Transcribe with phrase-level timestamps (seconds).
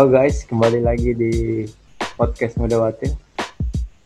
[0.00, 1.32] Halo guys, kembali lagi di
[2.16, 3.12] podcast Muda Watin.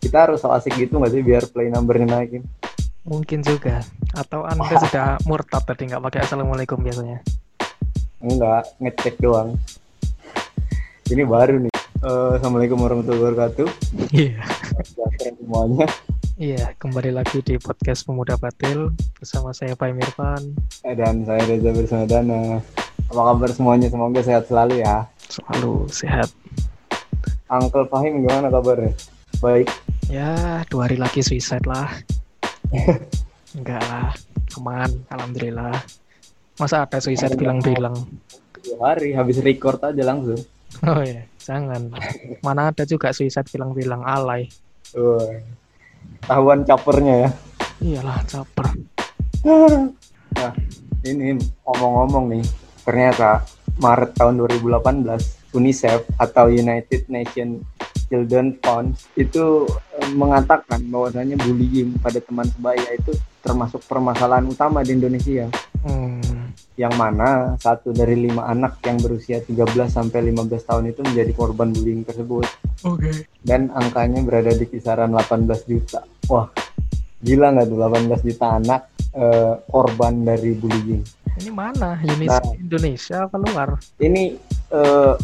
[0.03, 2.43] Kita harus so asik gitu nggak sih biar play numbernya naikin?
[3.07, 3.79] Mungkin juga.
[4.11, 7.23] Atau Anda sudah murtad tadi nggak pakai Assalamualaikum biasanya?
[8.19, 9.55] Enggak, ngecek doang.
[11.15, 11.75] Ini baru nih.
[12.03, 13.69] Eh, Assalamualaikum warahmatullahi wabarakatuh.
[14.11, 14.43] Iya.
[14.83, 15.87] Sejahtera semuanya.
[16.35, 20.59] Iya, kembali lagi di podcast Pemuda Batil bersama saya Pak Mirvan.
[20.83, 22.59] Eh, Dan saya Reza bersama Dana.
[23.13, 23.89] Apa kabar semuanya?
[23.93, 25.05] Semoga sehat selalu ya.
[25.29, 26.29] Selalu sehat.
[27.49, 28.93] Uncle Fahim gimana kabarnya?
[29.39, 29.69] Baik.
[30.09, 31.89] Ya, dua hari lagi suicide lah.
[33.57, 34.11] Enggak lah,
[34.59, 35.79] aman, alhamdulillah.
[36.59, 37.95] Masa ada suicide bilang-bilang?
[38.65, 40.41] Dua hari habis record aja langsung.
[40.83, 41.87] Oh ya, jangan.
[42.43, 44.51] Mana ada juga suicide bilang-bilang alay.
[44.99, 45.39] Wah.
[46.27, 47.31] Tahuan capernya ya.
[47.79, 48.67] Iyalah, caper.
[50.35, 50.51] Nah,
[51.07, 52.45] ini omong-omong nih,
[52.85, 53.43] ternyata
[53.81, 57.65] Maret tahun 2018 UNICEF atau United Nations
[58.07, 59.67] Children Fund itu
[59.99, 65.49] eh, mengatakan bahwasanya bullying pada teman sebaya itu termasuk permasalahan utama di Indonesia.
[65.85, 71.33] Hmm, Yang mana satu dari lima anak yang berusia 13 sampai 15 tahun itu menjadi
[71.37, 72.47] korban bullying tersebut
[72.83, 73.11] oke.
[73.45, 76.03] dan angkanya berada di kisaran 18 juta.
[76.31, 76.49] Wah,
[77.21, 78.81] gila nggak tuh 18 juta anak
[79.13, 81.05] eh, korban dari bullying.
[81.35, 81.99] Ini mana?
[81.99, 82.55] Unis Nah.
[82.55, 83.69] Indonesia apa luar?
[83.99, 84.39] Ini
[84.71, 85.15] eh,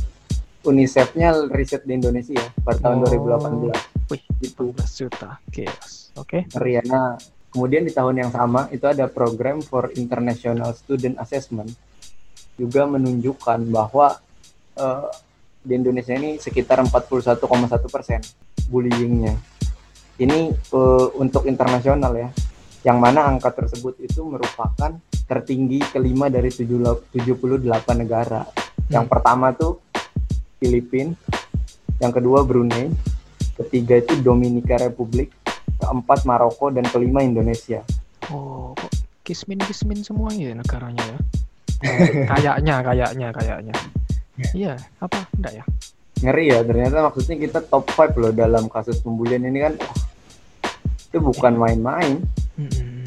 [0.61, 3.09] UNICEF-nya riset di Indonesia pada tahun Oh.
[3.09, 3.79] 2018.
[4.11, 5.39] Wih, Itu 14 juta.
[5.49, 6.11] Chaos.
[6.19, 6.45] Oke.
[6.53, 7.15] Riana.
[7.51, 11.71] Kemudian di tahun yang sama itu ada program for International Student Assessment
[12.55, 14.19] juga menunjukkan bahwa
[14.77, 15.09] eh,
[15.61, 17.39] di Indonesia ini sekitar 41,1
[17.87, 18.21] persen
[18.67, 19.35] bullyingnya.
[20.19, 22.29] Ini eh, untuk internasional ya,
[22.83, 24.99] yang mana angka tersebut itu merupakan
[25.31, 27.15] tertinggi kelima dari 78
[27.95, 28.43] negara.
[28.91, 29.13] Yang Hmm.
[29.15, 29.79] pertama tuh
[30.59, 31.15] Filipina,
[32.03, 32.91] yang kedua Brunei,
[33.63, 35.31] ketiga itu Dominika Republik,
[35.79, 37.87] keempat Maroko dan kelima Indonesia.
[38.35, 38.91] Oh, kok
[39.23, 41.19] kismin-kismin semuanya ya negaranya ya?
[42.35, 43.75] kayaknya, kayaknya, kayaknya.
[44.51, 45.31] Iya, apa?
[45.39, 45.65] Enggak ya?
[46.21, 49.75] Ngeri ya, ternyata maksudnya kita top 5 loh dalam kasus pembulian ini kan.
[49.79, 49.97] wah,
[51.09, 52.21] itu bukan main-main.
[52.61, 53.00] Mm-mm.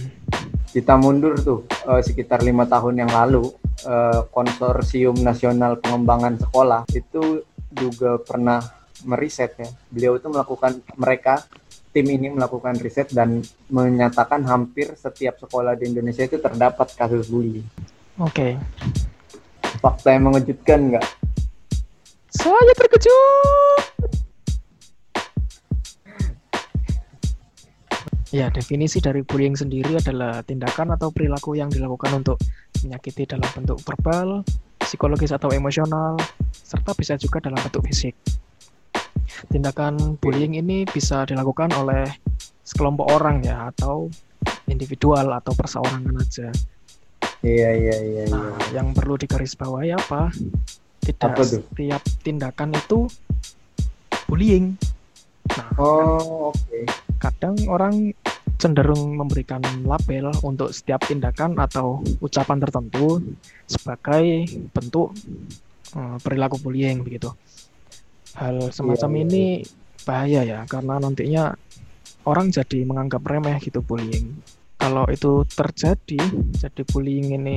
[0.73, 3.45] Kita mundur tuh eh, sekitar lima tahun yang lalu,
[3.85, 8.57] eh, konsorsium nasional pengembangan sekolah itu juga pernah
[9.05, 9.69] meriset ya.
[9.93, 11.45] Beliau itu melakukan mereka
[11.93, 17.69] tim ini melakukan riset dan menyatakan hampir setiap sekolah di Indonesia itu terdapat kasus bullying.
[18.17, 18.57] Oke.
[19.77, 21.05] Fakta yang mengejutkan nggak?
[22.33, 23.92] Saya terkejut.
[28.33, 32.41] Ya, definisi dari bullying sendiri adalah tindakan atau perilaku yang dilakukan untuk
[32.81, 34.41] menyakiti dalam bentuk verbal,
[34.81, 36.17] psikologis atau emosional,
[36.49, 38.17] serta bisa juga dalam bentuk fisik.
[39.53, 42.09] Tindakan bullying ini bisa dilakukan oleh
[42.65, 44.09] sekelompok orang ya, atau
[44.65, 46.49] individual atau perseorangan aja.
[47.45, 48.23] Iya iya iya.
[48.25, 48.33] iya.
[48.33, 50.33] Nah, yang perlu digarisbawahi apa?
[51.05, 53.05] Tidak Apa setiap tindakan itu
[54.25, 54.73] bullying.
[55.53, 56.79] Nah, Oh oke.
[57.19, 58.15] kadang orang
[58.57, 63.19] cenderung memberikan label untuk setiap tindakan atau ucapan tertentu
[63.67, 65.11] sebagai bentuk
[65.95, 67.33] eh, perilaku bullying begitu.
[68.33, 69.43] Hal semacam iya, ini
[70.03, 71.53] bahaya ya karena nantinya
[72.25, 74.33] orang jadi menganggap remeh gitu bullying.
[74.81, 76.19] Kalau itu terjadi,
[76.59, 77.55] jadi bullying ini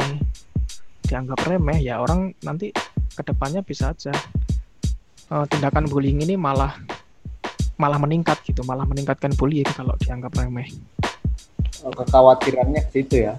[1.07, 2.75] dianggap remeh ya orang nanti
[3.15, 4.13] ke depannya bisa aja
[5.31, 6.75] eh, tindakan bullying ini malah
[7.76, 10.68] malah meningkat gitu, malah meningkatkan bullying kalau dianggap remeh.
[11.84, 13.36] Oh, Kekhawatirannya ke situ ya.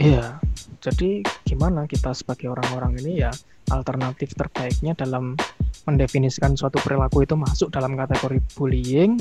[0.00, 0.42] Iya,
[0.82, 3.30] jadi gimana kita sebagai orang-orang ini ya
[3.70, 5.38] alternatif terbaiknya dalam
[5.86, 9.20] mendefinisikan suatu perilaku itu masuk dalam kategori bullying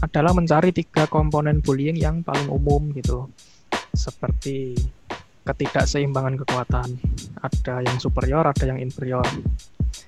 [0.00, 3.28] adalah mencari tiga komponen bullying yang paling umum gitu,
[3.92, 4.78] seperti
[5.44, 6.88] ketidakseimbangan kekuatan,
[7.42, 9.26] ada yang superior, ada yang inferior.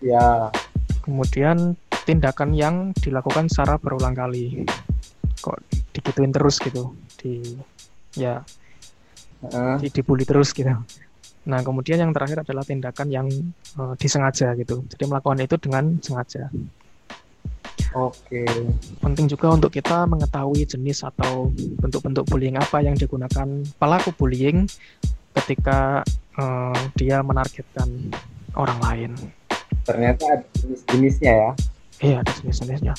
[0.01, 0.49] Ya.
[1.03, 4.67] Kemudian tindakan yang dilakukan secara berulang kali,
[5.39, 5.59] kok
[5.95, 7.57] digituin terus gitu, di
[8.19, 8.43] ya
[9.79, 10.71] di- dibully terus gitu.
[11.43, 13.27] Nah, kemudian yang terakhir adalah tindakan yang
[13.79, 14.87] eh, disengaja gitu.
[14.87, 16.47] Jadi melakukan itu dengan sengaja.
[17.93, 18.47] Oke.
[19.03, 21.51] Penting juga untuk kita mengetahui jenis atau
[21.83, 24.71] bentuk-bentuk bullying apa yang digunakan pelaku bullying
[25.35, 26.07] ketika
[26.39, 27.91] eh, dia menargetkan
[28.55, 29.11] orang lain.
[29.83, 31.51] Ternyata ada jenis-jenisnya ya.
[32.03, 32.95] Iya, ada jenis-jenisnya.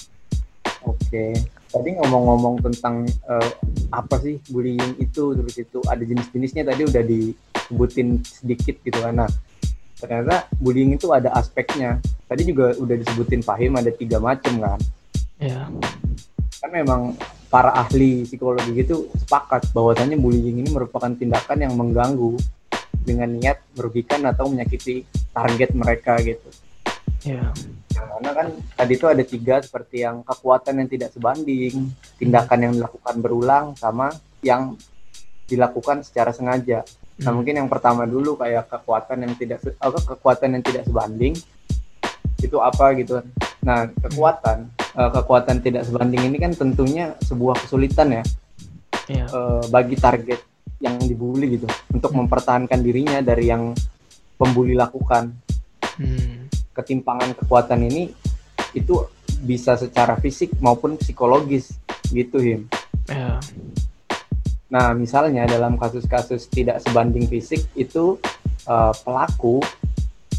[0.87, 1.35] Oke.
[1.69, 3.51] Tadi ngomong-ngomong tentang eh,
[3.91, 9.25] apa sih bullying itu terus itu ada jenis-jenisnya tadi udah disebutin sedikit gitu kan.
[9.25, 9.29] Nah,
[9.99, 11.99] ternyata bullying itu ada aspeknya.
[12.23, 14.81] tadi juga udah disebutin Fahim ada tiga macam kan
[15.37, 15.67] ya
[16.63, 17.01] kan memang
[17.51, 22.39] para ahli psikologi gitu sepakat bahwasanya bullying ini merupakan tindakan yang mengganggu
[23.03, 25.03] dengan niat merugikan atau menyakiti
[25.35, 26.49] target mereka gitu.
[27.27, 27.51] ya
[28.09, 33.15] Mana kan tadi itu ada tiga seperti yang kekuatan yang tidak sebanding, tindakan yang dilakukan
[33.19, 34.11] berulang sama
[34.43, 34.75] yang
[35.47, 36.83] dilakukan secara sengaja.
[37.21, 37.39] Nah Hmm.
[37.39, 41.33] mungkin yang pertama dulu kayak kekuatan yang tidak apa kekuatan yang tidak sebanding
[42.41, 43.21] itu apa gitu.
[43.63, 48.23] Nah kekuatan eh, kekuatan tidak sebanding ini kan tentunya sebuah kesulitan ya
[49.07, 50.41] ya eh, bagi target
[50.83, 52.25] yang dibully gitu untuk Hmm.
[52.25, 53.71] mempertahankan dirinya dari yang
[54.35, 55.31] pembuli lakukan.
[55.95, 56.42] Hmm.
[56.73, 58.09] Ketimpangan kekuatan ini
[58.73, 59.05] itu
[59.45, 61.77] bisa secara fisik maupun psikologis
[62.09, 62.65] gitu him.
[63.07, 63.37] ya
[64.73, 68.17] Nah, misalnya dalam kasus-kasus tidak sebanding fisik itu
[68.65, 69.61] eh, pelaku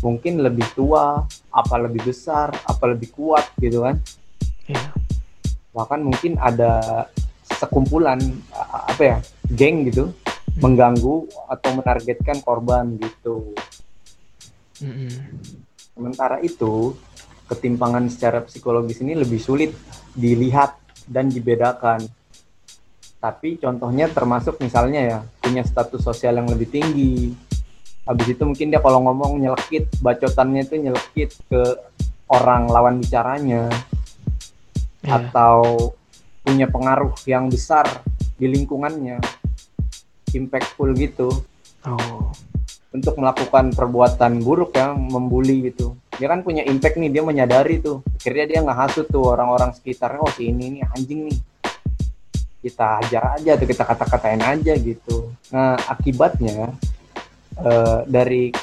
[0.02, 1.22] mungkin lebih tua,
[1.54, 4.02] apa lebih besar, apa lebih kuat gitu kan.
[4.66, 4.90] ya
[5.70, 7.06] Bahkan mungkin ada
[7.46, 8.19] sekumpulan
[8.90, 9.19] apa ya,
[9.54, 10.10] geng gitu
[10.58, 13.54] mengganggu atau menargetkan korban gitu.
[14.82, 15.14] Mm-mm.
[15.94, 16.99] Sementara itu,
[17.46, 19.70] ketimpangan secara psikologis ini lebih sulit
[20.14, 20.75] dilihat
[21.06, 22.02] dan dibedakan.
[23.23, 27.32] Tapi contohnya termasuk misalnya ya, punya status sosial yang lebih tinggi.
[28.05, 31.62] Habis itu mungkin dia kalau ngomong nyelekit, bacotannya itu nyelekit ke
[32.29, 33.69] orang lawan bicaranya
[35.05, 35.93] ya atau
[36.41, 37.85] punya pengaruh yang besar
[38.37, 39.20] di lingkungannya.
[40.35, 41.31] Impactful gitu
[41.87, 42.32] oh
[42.94, 45.99] untuk melakukan perbuatan buruk ya, membuli gitu.
[46.14, 48.06] Dia kan punya impact nih, dia menyadari tuh.
[48.14, 51.38] Akhirnya dia nggak hasut tuh orang-orang sekitarnya, oh si ini nih anjing nih.
[52.62, 55.35] Kita hajar aja tuh, kita kata-katain aja gitu.
[55.50, 56.70] Nah akibatnya
[57.58, 58.55] eh, dari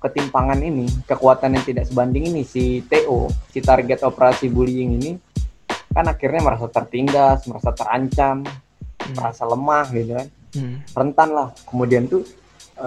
[0.00, 5.12] ketimpangan ini, kekuatan yang tidak sebanding ini, si TO, si target operasi bullying ini,
[5.92, 8.48] kan akhirnya merasa tertindas, merasa terancam,
[9.00, 9.16] Hmm.
[9.16, 10.76] merasa lemah gitu kan Hmm.
[10.92, 11.48] rentan lah.
[11.64, 12.20] Kemudian tuh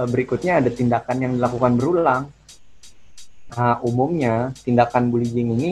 [0.10, 2.24] berikutnya ada tindakan yang dilakukan berulang.
[3.54, 5.70] Nah, umumnya tindakan bullying ini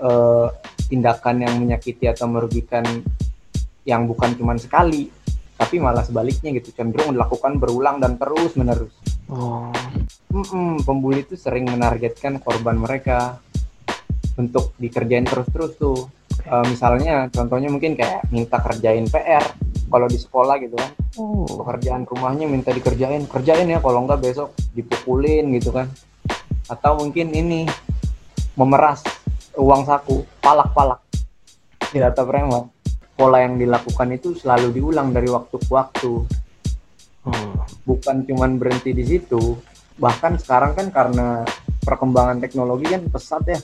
[0.00, 0.48] eh,
[0.90, 2.84] tindakan yang menyakiti atau merugikan
[3.88, 5.08] yang bukan cuma sekali,
[5.56, 8.92] tapi malah sebaliknya gitu cenderung dilakukan berulang dan terus menerus.
[9.32, 9.72] oh
[10.30, 13.42] Mm-mm, pembuli itu sering menargetkan korban mereka
[14.38, 16.06] untuk dikerjain terus-terus tuh.
[16.44, 20.90] Eh, misalnya contohnya mungkin kayak minta kerjain PR kalau di sekolah gitu kan.
[21.18, 21.44] Oh.
[21.66, 23.26] Pekerjaan rumahnya minta dikerjain.
[23.26, 25.90] Kerjain ya kalau enggak besok dipukulin gitu kan.
[26.70, 27.66] Atau mungkin ini
[28.54, 29.02] memeras
[29.58, 31.02] uang saku palak-palak.
[31.90, 32.70] Data preman
[33.18, 36.12] pola yang dilakukan itu selalu diulang dari waktu ke waktu.
[37.26, 39.58] Oh bukan cuman berhenti di situ.
[40.00, 41.44] Bahkan sekarang kan karena
[41.84, 43.60] perkembangan teknologi kan pesat ya.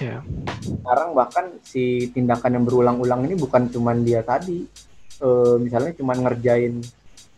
[0.00, 0.16] Ya.
[0.64, 4.64] Sekarang bahkan si tindakan yang berulang-ulang ini bukan cuman dia tadi
[5.20, 6.74] eh, misalnya cuman ngerjain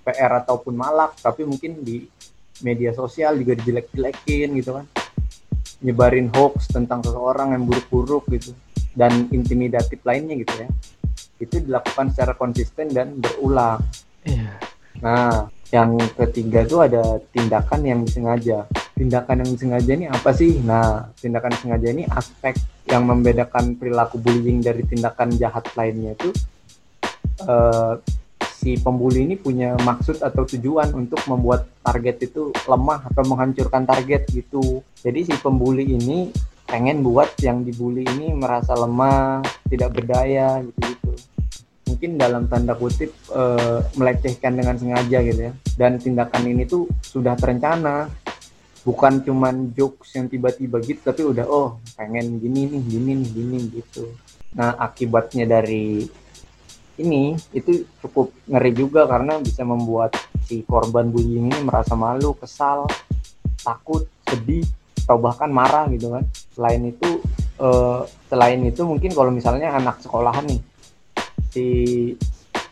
[0.02, 2.06] PR ataupun malak tapi mungkin di
[2.62, 4.86] media sosial juga dijelek-jelekin gitu kan
[5.82, 8.54] nyebarin hoax tentang seseorang yang buruk-buruk gitu
[8.94, 10.68] dan intimidatif lainnya gitu ya
[11.42, 13.82] itu dilakukan secara konsisten dan berulang
[14.22, 14.54] ya
[15.02, 18.68] Nah, yang ketiga itu ada tindakan yang disengaja.
[18.94, 20.62] Tindakan yang disengaja ini apa sih?
[20.62, 22.54] Nah, tindakan sengaja ini aspek
[22.86, 26.30] yang membedakan perilaku bullying dari tindakan jahat lainnya itu
[27.40, 27.94] eh,
[28.62, 34.30] si pembuli ini punya maksud atau tujuan untuk membuat target itu lemah atau menghancurkan target
[34.30, 34.86] gitu.
[35.02, 36.30] Jadi si pembuli ini
[36.70, 41.12] pengen buat yang dibully ini merasa lemah, tidak berdaya gitu-gitu.
[41.90, 45.52] Mungkin dalam tanda kutip eh, melecehkan dengan sengaja gitu ya.
[45.74, 48.06] Dan tindakan ini tuh sudah terencana.
[48.82, 53.58] Bukan cuman jokes yang tiba-tiba gitu tapi udah oh pengen gini nih gini nih gini
[53.78, 54.10] gitu.
[54.58, 56.02] Nah akibatnya dari
[57.00, 60.12] ini itu cukup ngeri juga karena bisa membuat
[60.44, 62.84] si korban bullying ini merasa malu kesal
[63.62, 64.66] takut sedih
[65.06, 67.22] atau bahkan marah gitu kan selain itu
[67.62, 70.60] eh, selain itu mungkin kalau misalnya anak sekolahan nih
[71.52, 71.66] si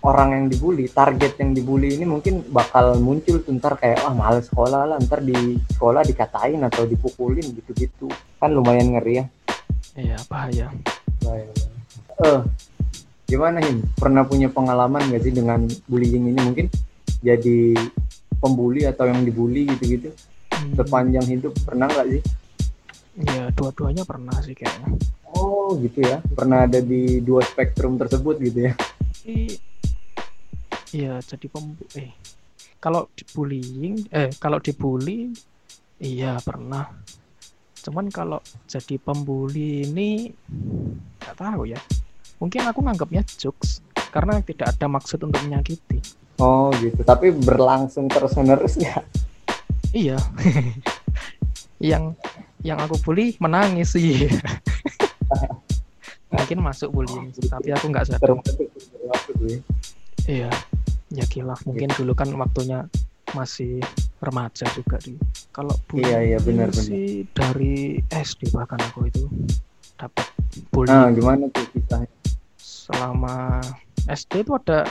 [0.00, 4.48] orang yang dibully, target yang dibully ini mungkin bakal muncul tuh ntar kayak ah males
[4.48, 8.08] sekolah lah, ntar di sekolah dikatain atau dipukulin gitu-gitu.
[8.40, 9.24] Kan lumayan ngeri ya.
[10.00, 10.72] ya bahaya
[12.20, 12.40] Eh,
[13.30, 13.86] gimana Him?
[13.94, 16.40] Pernah punya pengalaman gak sih dengan bullying ini?
[16.42, 16.66] Mungkin
[17.22, 17.78] jadi
[18.42, 20.10] pembuli atau yang dibully gitu-gitu?
[20.50, 22.22] Hmm, sepanjang hidup pernah nggak sih?
[23.20, 24.96] ya dua-duanya pernah sih kayaknya.
[25.30, 28.72] Oh gitu ya, pernah ada di dua spektrum tersebut gitu ya?
[30.90, 32.10] Iya jadi pembu eh
[32.82, 35.30] kalau dibullying eh kalau dibully
[36.02, 36.90] iya pernah.
[37.80, 40.32] Cuman kalau jadi pembuli ini
[41.20, 41.80] nggak tahu ya
[42.40, 46.00] mungkin aku nganggapnya jokes karena tidak ada maksud untuk menyakiti.
[46.40, 46.98] Oh gitu.
[47.04, 49.04] Tapi berlangsung terus menerus nggak
[49.92, 50.16] iya.
[51.80, 52.16] Yang
[52.60, 54.28] yang aku bully menangis sih
[56.30, 58.36] mungkin masuk bullying sih, tapi aku nggak sadar.
[58.36, 59.56] Ya.
[60.28, 60.50] iya
[61.10, 62.84] ya kilaf mungkin dulu kan waktunya
[63.32, 63.80] masih
[64.20, 65.16] remaja juga di
[65.50, 66.84] kalau Iya, iya, bullying benar, benar.
[66.84, 69.24] sih dari SD bahkan aku itu
[69.96, 70.26] dapat
[70.70, 72.08] bullying nah gimana tuh kisahnya?
[72.56, 73.60] Selama
[74.06, 74.88] SD itu ada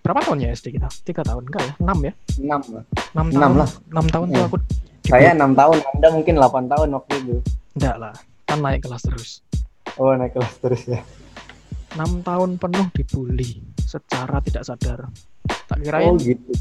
[0.00, 0.88] berapa tahun ya SD kita?
[1.02, 1.74] Tiga tahun enggak ya?
[1.80, 2.12] Enam ya?
[2.38, 2.84] Enam lah.
[3.12, 3.54] Enam Enam tahun.
[3.58, 3.70] lah.
[3.90, 4.46] enam tahun tuh Iya.
[4.46, 4.56] aku
[5.02, 7.36] saya enam tahun anda mungkin 8 tahun waktu itu.
[7.74, 8.14] Enggak lah
[8.46, 9.30] kan naik kelas terus.
[9.96, 11.00] Oh naik kelas terus ya.
[11.92, 15.10] Enam tahun penuh dibully secara tidak sadar.
[15.66, 16.52] Tak oh kirain gitu.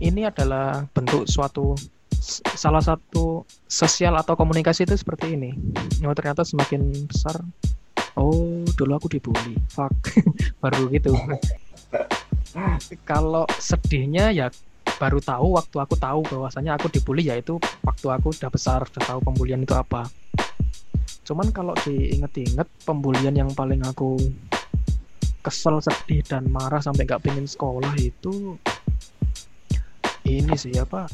[0.00, 1.76] ini adalah bentuk suatu
[2.56, 5.52] salah satu sosial atau komunikasi itu seperti ini.
[6.00, 7.44] Oh, ternyata semakin besar.
[8.16, 9.60] Oh, dulu aku dibully.
[9.68, 9.92] Fuck.
[10.64, 11.12] baru gitu.
[13.04, 14.48] Kalau sedihnya ya
[14.96, 19.18] baru tahu waktu aku tahu bahwasanya aku dibully yaitu waktu aku udah besar, udah tahu
[19.20, 20.08] pembulian itu apa.
[21.28, 24.16] Cuman kalau diinget-inget pembulian yang paling aku
[25.44, 28.56] kesel, sedih dan marah sampai nggak pengen sekolah itu
[30.24, 31.04] ini sih apa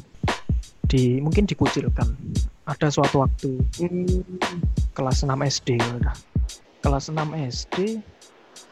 [0.90, 2.10] di mungkin dikucilkan.
[2.66, 4.26] Ada suatu waktu Hmm,
[4.90, 6.14] kelas 6 SD udah.
[6.82, 8.02] Kelas 6 SD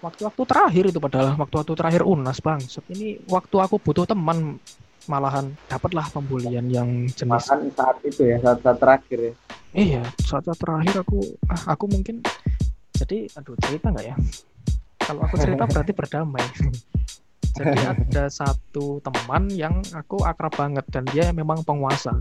[0.03, 2.63] waktu-waktu terakhir itu padahal waktu-waktu terakhir unas bang
[2.95, 4.63] ini waktu aku butuh teman
[5.11, 7.49] malahan dapatlah pembulian yang jenis.
[7.49, 9.33] Bahkan saat itu ya saat, saat terakhir ya.
[9.75, 12.23] Iya saat saat terakhir aku ah, aku mungkin
[12.95, 14.17] jadi aduh cerita nggak ya?
[15.01, 16.45] Kalau aku cerita berarti berdamai
[17.59, 22.15] jadi ada satu teman yang aku akrab banget dan dia memang penguasa.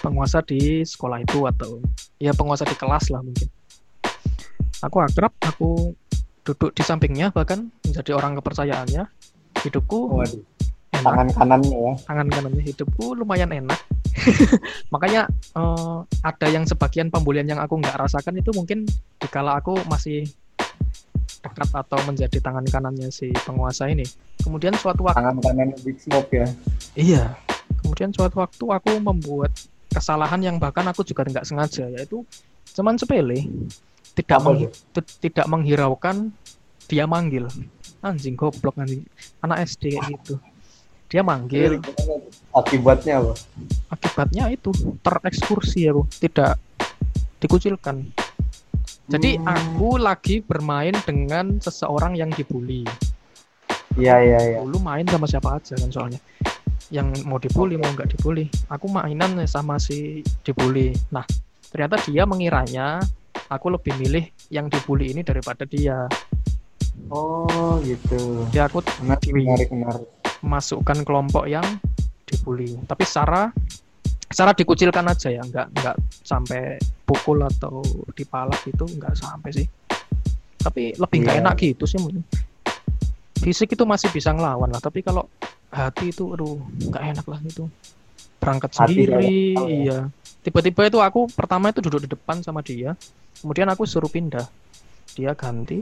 [0.00, 1.80] Penguasa di sekolah itu atau
[2.20, 3.48] ya penguasa di kelas lah mungkin.
[4.84, 5.96] Aku akrab aku
[6.44, 9.08] duduk di sampingnya bahkan menjadi orang kepercayaannya.
[9.60, 10.40] Hidupku waduh.
[10.96, 11.04] enak.
[11.04, 11.92] Tangan kanannya ya.
[12.04, 13.80] Tangan kanannya hidupku lumayan enak.
[14.94, 18.84] Makanya eh, ada yang sebagian pembulian yang aku nggak rasakan itu mungkin
[19.20, 20.28] dikala aku masih
[21.40, 24.04] dekat atau menjadi tangan kanannya si penguasa ini.
[24.38, 26.46] Kemudian suatu waktu tangan kanannya Big Smoke ya.
[26.94, 27.22] Iya.
[27.80, 29.50] Kemudian suatu waktu aku membuat
[29.88, 32.22] kesalahan yang bahkan aku juga nggak sengaja yaitu
[32.76, 33.48] cuman sepele.
[34.12, 36.28] Tidak Apa menghi- tu- tidak menghiraukan
[36.86, 37.48] dia manggil.
[38.00, 39.04] Anjing goblok anjing.
[39.40, 40.34] Anak SD kayak gitu.
[41.08, 41.80] Dia manggil.
[42.50, 43.32] Akibatnya apa?
[43.88, 44.70] Akibatnya itu
[45.00, 46.58] terekskursi aku tidak
[47.38, 48.04] dikucilkan
[49.10, 52.86] jadi aku lagi bermain dengan seseorang yang dibully.
[53.98, 54.58] Iya iya iya.
[54.62, 56.20] Dulu main sama siapa aja kan soalnya.
[56.94, 58.46] Yang mau dibully mau nggak dibully.
[58.70, 60.94] Aku mainan sama si dibully.
[61.10, 61.26] Nah
[61.74, 63.02] ternyata dia mengiranya
[63.50, 66.06] aku lebih milih yang dibully ini daripada dia.
[67.10, 68.46] Oh gitu.
[68.54, 70.06] Jadi aku menarik menarik menarik.
[70.38, 71.66] masukkan kelompok yang
[72.30, 72.78] dibully.
[72.86, 73.50] Tapi secara
[74.30, 77.82] secara dikucilkan aja ya nggak nggak sampai pukul atau
[78.14, 79.66] dipalak itu nggak sampai sih.
[80.60, 81.42] Tapi lebih nggak Iya.
[81.42, 82.22] enak gitu sih mungkin.
[83.40, 85.24] fisik itu masih bisa ngelawan lah tapi kalau
[85.72, 86.60] hati itu aduh
[86.92, 87.64] nggak enak lah itu
[88.36, 89.64] berangkat Hati sendiri ya.
[89.64, 89.98] iya.
[90.44, 92.92] Tiba-tiba itu aku pertama itu duduk di depan sama dia
[93.40, 94.44] kemudian aku suruh pindah.
[95.16, 95.80] Dia ganti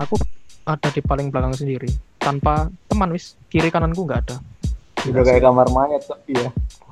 [0.00, 0.16] aku
[0.64, 3.36] ada di paling belakang sendiri tanpa teman wis.
[3.52, 4.36] Kiri kananku nggak ada.
[5.12, 6.48] Udah kayak kamar mayat tapi ya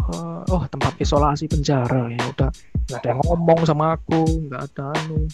[0.09, 2.09] Eh, oh tempat isolasi penjara.
[2.09, 2.49] Ya udah
[2.89, 5.29] nggak ada yang ngomong sama aku nggak ada anu.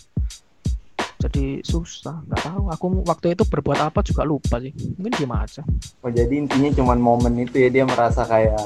[1.16, 2.62] Jadi susah nggak tahu.
[2.68, 4.74] Aku waktu itu berbuat apa juga lupa sih.
[4.98, 5.62] Mungkin diem aja.
[6.02, 8.58] Oh jadi intinya cuman momen itu ya dia merasa kayak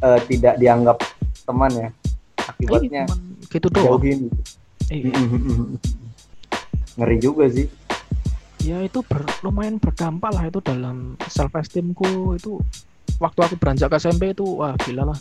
[0.00, 1.02] eh, tidak dianggap
[1.42, 1.88] teman ya?
[2.40, 3.98] Akibatnya Eh, gitu doang.
[3.98, 4.30] jauhin
[4.90, 5.14] Iya.
[6.96, 7.66] ngeri juga sih.
[8.60, 12.60] Ya itu ber- lumayan berdampak lah itu dalam self esteemku itu
[13.20, 15.18] waktu aku beranjak ke SMP itu wah gila lah.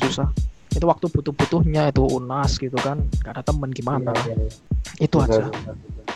[0.00, 0.32] Susah.
[0.72, 2.98] Itu waktu butuh-butuhnya itu unas gitu kan.
[3.22, 4.50] Gak ada temen gimana Iya, iya, iya.
[5.04, 5.44] itu aja.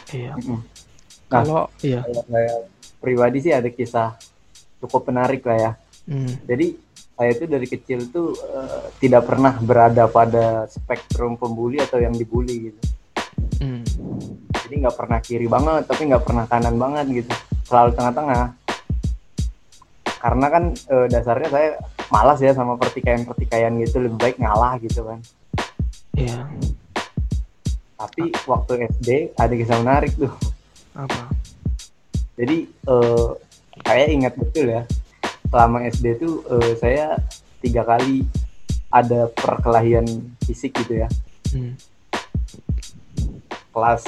[0.08, 0.32] Iya.
[0.34, 0.60] Nah.
[1.28, 2.00] kalau iya.
[3.04, 4.16] pribadi sih ada kisah
[4.80, 5.72] cukup menarik lah ya.
[6.08, 6.40] Hmm.
[6.48, 6.72] jadi
[7.20, 12.72] saya itu dari kecil tuh eh, tidak pernah berada pada spektrum pembuli atau yang dibully
[12.72, 12.80] gitu.
[13.60, 13.84] Hmm.
[14.64, 17.32] jadi nggak pernah kiri banget tapi nggak pernah kanan banget gitu.
[17.68, 18.56] Selalu tengah-tengah
[20.18, 21.68] karena kan eh, dasarnya saya
[22.10, 25.20] malas ya sama pertikaian-pertikaian gitu lebih baik ngalah gitu kan.
[26.18, 26.50] Iya.
[27.98, 29.08] Tapi waktu SD
[29.38, 30.30] ada kisah menarik tuh.
[30.94, 31.30] Apa?
[32.38, 33.30] Jadi eh,
[33.86, 34.82] saya ingat betul ya
[35.48, 37.16] selama SD tuh eh, saya
[37.62, 38.26] tiga kali
[38.90, 40.06] ada perkelahian
[40.44, 41.08] fisik gitu ya.
[41.48, 41.72] Hmm.
[43.72, 44.04] kelas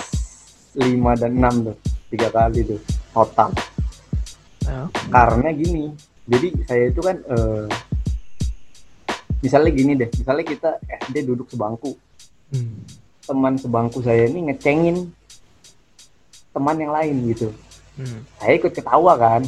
[0.76, 1.76] 5 dan 6 tuh
[2.10, 2.80] tiga kali tuh
[3.14, 3.54] total
[4.60, 4.86] Ya.
[5.08, 5.84] karena gini
[6.24, 7.66] jadi saya itu kan eh,
[9.40, 10.70] misalnya gini deh misalnya kita
[11.06, 11.96] SD duduk sebangku
[12.50, 12.82] Hmm.
[13.22, 15.06] teman sebangku saya ini ngecengin
[16.50, 17.54] teman yang lain gitu
[17.94, 18.26] Hmm.
[18.36, 19.42] saya ikut ketawa kan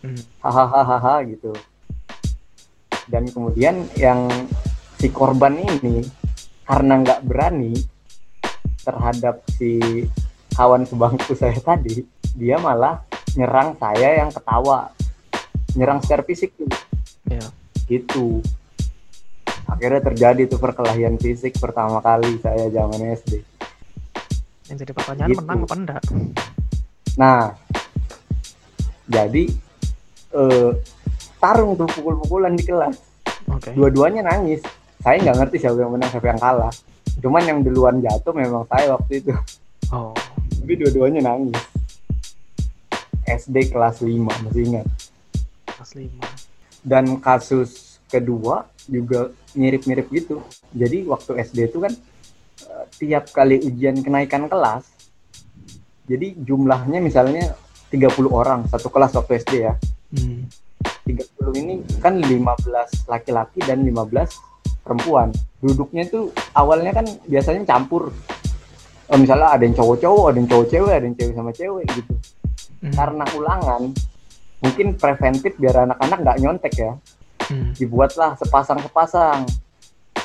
[0.00, 0.22] Hmm.
[0.38, 1.50] hahaha gitu
[3.10, 4.30] dan kemudian yang
[4.96, 6.06] si korban ini
[6.64, 7.74] karena nggak berani
[8.80, 10.06] terhadap si
[10.54, 13.02] kawan sebangku saya tadi dia malah
[13.34, 14.90] nyerang saya yang ketawa
[15.74, 16.70] nyerang secara fisik tuh
[17.24, 17.40] Ya.
[17.86, 18.44] gitu
[19.64, 23.40] akhirnya terjadi tuh perkelahian fisik pertama kali saya zaman SD
[24.64, 25.40] Yang jadi pertanyaan Gitu.
[25.40, 26.02] menang apa enggak?
[27.14, 27.40] Nah,
[29.06, 29.44] jadi
[30.32, 30.70] eh,
[31.36, 32.96] tarung tuh pukul-pukulan di kelas.
[33.46, 33.70] Oke.
[33.70, 34.64] Dua-duanya nangis.
[34.98, 36.72] Saya nggak ngerti siapa yang menang siapa yang kalah.
[37.20, 39.30] Cuman yang duluan jatuh memang saya waktu itu.
[39.92, 40.16] Oh.
[40.58, 41.60] Tapi dua-duanya nangis.
[43.26, 44.08] SD kelas 5
[44.44, 44.86] masih ingat.
[45.68, 46.84] Kelas 5.
[46.84, 50.44] Dan kasus kedua juga mirip-mirip gitu.
[50.70, 51.92] Jadi waktu SD itu kan
[52.68, 54.84] eh, tiap kali ujian kenaikan kelas,
[56.04, 57.56] jadi jumlahnya misalnya
[57.88, 59.74] 30 orang satu kelas waktu SD ya.
[60.12, 60.44] Hmm.
[61.04, 65.32] 30 ini kan 15 laki-laki dan 15 perempuan.
[65.64, 68.12] Duduknya itu awalnya kan biasanya campur.
[69.08, 72.12] Eh, misalnya ada yang cowok-cowok, ada yang cowok cewek, ada yang cewek sama cewek gitu.
[72.84, 72.92] Hmm.
[72.92, 73.82] Karena ulangan,
[74.60, 76.92] mungkin preventif biar anak-anak nggak nyontek ya.
[77.48, 77.72] Hmm.
[77.72, 79.48] Dibuatlah sepasang-sepasang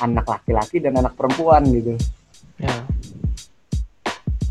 [0.04, 1.96] anak laki-laki dan anak perempuan gitu.
[2.60, 2.84] Ya.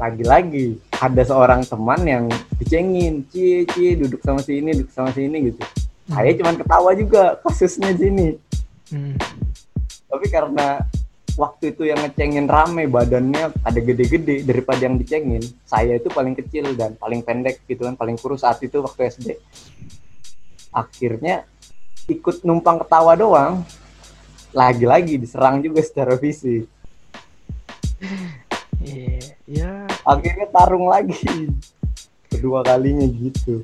[0.02, 2.26] Lagi-lagi ada seorang teman yang
[2.58, 5.62] dicengin, cie cie duduk sama sini, duduk sama sini gitu.
[6.10, 8.34] Saya cuman ketawa juga kasusnya sini.
[8.90, 9.14] Hmm.
[10.10, 10.82] tapi karena
[11.40, 16.76] waktu itu yang ngecengin rame badannya ada gede-gede daripada yang dicengin saya itu paling kecil
[16.76, 19.40] dan paling pendek gitu kan paling kurus saat itu waktu SD
[20.76, 21.48] akhirnya
[22.12, 23.64] ikut numpang ketawa doang
[24.52, 26.68] lagi-lagi diserang juga secara fisik
[28.80, 29.36] Iya.
[29.44, 29.74] Ya.
[30.08, 31.20] akhirnya tarung lagi
[32.28, 33.64] kedua kalinya gitu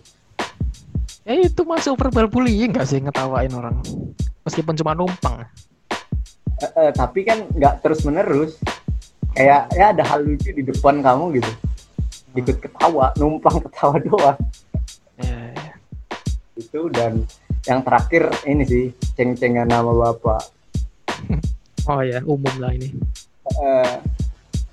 [1.25, 3.81] Ya itu masuk verbal bullying nggak sih ngetawain orang?
[4.45, 5.41] Meskipun cuma numpang.
[6.71, 8.57] Eh, tapi kan nggak terus menerus
[9.31, 11.51] kayak ya ada hal lucu di depan kamu gitu
[12.35, 14.39] ikut ketawa numpang ketawa doang
[15.15, 15.39] Ya.
[15.51, 15.71] ya.
[16.55, 17.23] itu dan
[17.63, 20.43] yang terakhir ini sih ceng-cengan nama bapak
[21.87, 22.89] Oh ya, umum lah ini.
[23.45, 23.95] Eh,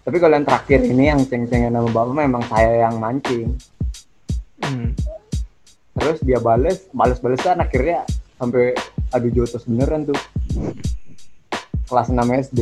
[0.01, 3.55] tapi kalau yang terakhir ini yang ceng-cengan nama bapak memang saya yang mancing
[4.63, 4.95] Hmm.
[5.93, 8.71] terus dia bales bales-balesan akhirnya sampai
[9.11, 10.15] adu jotos beneran tuh
[11.93, 12.17] kelas 6
[12.49, 12.61] SD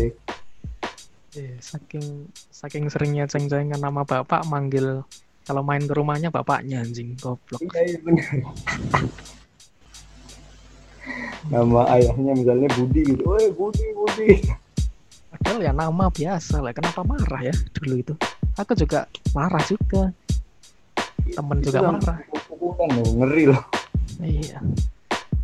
[1.31, 5.07] Iya, saking saking seringnya ceng-cengan nama bapak manggil
[5.47, 7.63] kalau main ke rumahnya bapaknya anjing goblok.
[7.63, 8.27] iya iya bener
[11.47, 14.31] nama ayahnya misalnya Budi gitu, oh Budi Budi
[15.31, 16.75] Padahal ya nama biasa lah.
[16.75, 18.15] Kenapa marah ya dulu itu?
[18.59, 20.11] Aku juga marah juga.
[21.31, 22.19] Temen Itu juga marah.
[22.29, 23.63] pukul-pukulan loh, ngeri loh
[24.21, 24.59] Iya.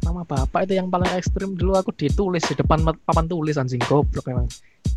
[0.06, 4.30] Nama bapak itu yang paling ekstrim dulu aku ditulis di depan papan tulis anjing goblok
[4.30, 4.46] memang.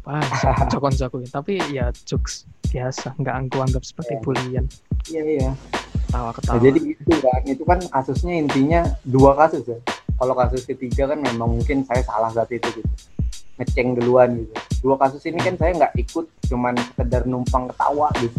[0.06, 0.22] Wah,
[0.72, 1.26] jokon jagoin.
[1.26, 4.24] Tapi ya jokes biasa, nggak aku anggap sebagai Iya.
[4.24, 4.66] bulian.
[5.10, 5.52] iya iya
[6.14, 6.58] Tawa-ketawa.
[6.58, 9.82] Nah, jadi gitu kan, itu kan kasusnya intinya dua kasus ya.
[10.14, 12.94] Kalau kasus ketiga kan memang mungkin saya salah saat itu gitu.
[13.58, 14.54] Ngeceng duluan gitu.
[14.86, 18.38] Dua kasus ini kan saya nggak ikut, cuman sekedar numpang ketawa gitu.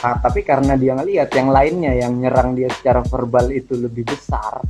[0.00, 4.62] Nah, tapi karena dia ngelihat yang lainnya yang nyerang dia secara verbal itu lebih besar.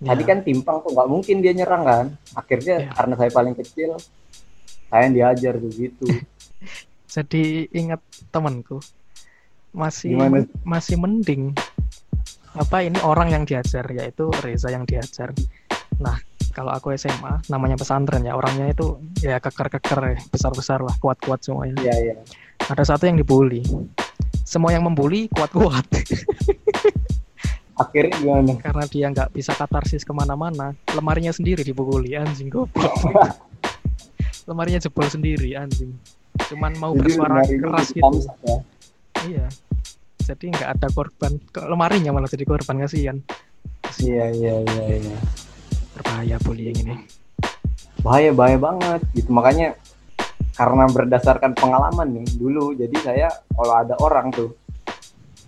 [0.00, 2.06] Ya, Tadi kan timpang tuh nggak mungkin dia nyerang kan.
[2.32, 2.90] Akhirnya Iya.
[2.96, 3.90] karena saya paling kecil,
[4.88, 6.04] saya yang diajar tuh gitu.
[7.14, 8.80] jadi ingat temanku
[9.70, 10.46] masih Gimana?
[10.62, 11.52] masih mending
[12.50, 15.30] apa ini orang yang diajar yaitu Reza yang diajar.
[16.00, 16.18] Nah
[16.50, 21.78] kalau aku SMA namanya pesantren ya orangnya itu ya keker-keker besar-besar lah kuat-kuat semuanya.
[21.78, 22.14] Iya iya.
[22.66, 23.62] Ada satu yang dibully.
[24.42, 25.86] Semua yang membuli kuat-kuat
[27.80, 28.52] Akhirnya gimana?
[28.60, 30.76] karena dia nggak bisa katarsis ke mana-mana.
[30.92, 32.92] Lemarinya sendiri dipukuli anjing goblok.
[34.48, 35.96] Lemarinya jebol sendiri anjing.
[36.52, 38.04] Cuman mau Jadi bersuara keras gitu.
[38.44, 38.56] ya.
[39.24, 39.46] Iya.
[40.20, 41.32] Jadi nggak ada korban.
[41.56, 43.16] Lemarinya malah jadi korban kasihan.
[43.96, 45.18] Iya iya iya iya.
[45.96, 46.96] Berbahaya bullying ini.
[48.00, 49.76] bahaya bahaya banget gitu makanya
[50.56, 54.56] karena berdasarkan pengalaman nih dulu jadi saya kalau ada orang tuh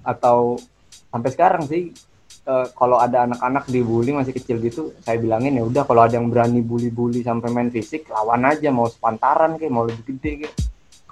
[0.05, 0.61] atau
[1.09, 1.97] sampai sekarang sih
[2.47, 6.31] uh, kalau ada anak-anak dibully masih kecil gitu saya bilangin ya udah kalau ada yang
[6.31, 10.57] berani bully-bully sampai main fisik lawan aja mau sepantaran kayak mau lebih gede kayak.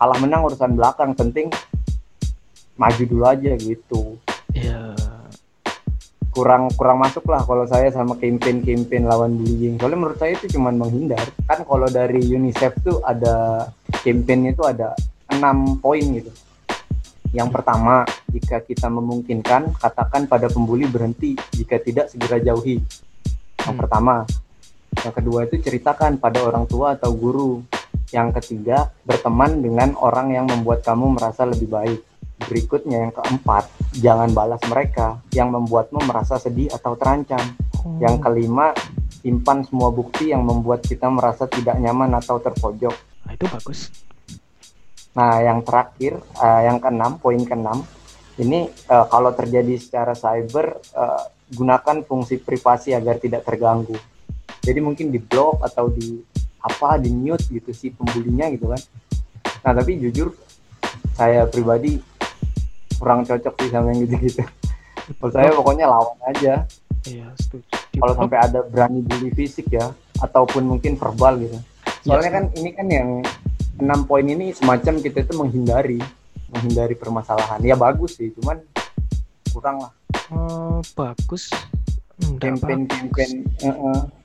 [0.00, 1.52] Kalah menang urusan belakang penting
[2.80, 4.16] maju dulu aja gitu.
[4.56, 4.96] Iya.
[6.30, 9.76] kurang kurang masuk lah kalau saya sama campaign-campaign lawan bullying.
[9.76, 11.26] Soalnya menurut saya itu cuma menghindar.
[11.44, 13.66] Kan kalau dari UNICEF tuh ada
[14.00, 14.94] campaign itu ada
[15.28, 16.30] enam poin gitu
[17.30, 22.82] yang pertama jika kita memungkinkan katakan pada pembuli berhenti jika tidak segera jauhi
[23.62, 23.80] yang Hmm.
[23.80, 24.26] pertama
[25.04, 27.62] yang kedua itu ceritakan pada orang tua atau guru
[28.10, 32.00] yang ketiga berteman dengan orang yang membuat kamu merasa lebih baik
[32.40, 37.40] berikutnya yang keempat jangan balas mereka yang membuatmu merasa sedih atau terancam
[37.80, 38.76] Oh, yang kelima,
[39.24, 42.92] simpan semua bukti yang membuat kita merasa tidak nyaman atau terpojok.
[43.24, 43.88] nah, itu bagus.
[45.10, 47.82] Nah, yang terakhir, eh, yang keenam, poin keenam,
[48.38, 53.98] ini eh, kalau terjadi secara cyber, eh, gunakan fungsi privasi agar tidak terganggu.
[54.62, 56.22] Jadi mungkin di blok atau di
[56.60, 58.80] apa, di mute gitu si pembulinya gitu kan.
[59.66, 60.30] Nah, tapi jujur,
[61.16, 61.98] saya pribadi
[63.00, 64.44] kurang cocok sih sama yang gitu-gitu.
[65.18, 66.68] Kalau saya pokoknya lawan aja.
[67.08, 67.66] Iya, setuju.
[67.98, 71.58] Kalau sampai ada berani bully fisik ya ataupun mungkin verbal gitu
[72.04, 72.36] soalnya Iya.
[72.36, 73.08] kan ini kan yang
[73.76, 76.00] enam poin ini semacam kita itu menghindari
[76.48, 78.58] menghindari permasalahan ya bagus sih cuman
[79.48, 81.50] kurang lah eh, bagus.
[82.20, 83.72] Campaign campaign eh,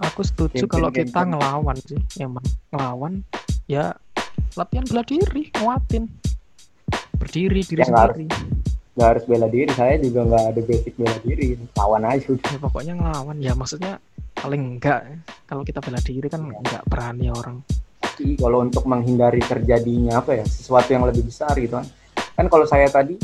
[0.04, 1.30] Aku setuju Campaign- kalau kita campaign.
[1.32, 3.14] ngelawan sih, emang ngelawan
[3.66, 3.96] ya
[4.54, 6.04] latihan bela diri, nguatin.
[7.16, 8.28] Berdiri diri Ya, sendiri.
[8.94, 12.60] nggak harus bela diri saya juga nggak ada basic bela diri lawan aja udah Ya,
[12.60, 13.94] pokoknya ngelawan ya maksudnya
[14.34, 15.00] paling enggak
[15.46, 16.56] kalau kita bela diri kan Iya.
[16.58, 17.58] enggak berani orang.
[18.16, 21.88] Kalau untuk menghindari terjadinya apa ya sesuatu yang lebih besar gitu kan.
[22.36, 23.20] Kan kalau saya tadi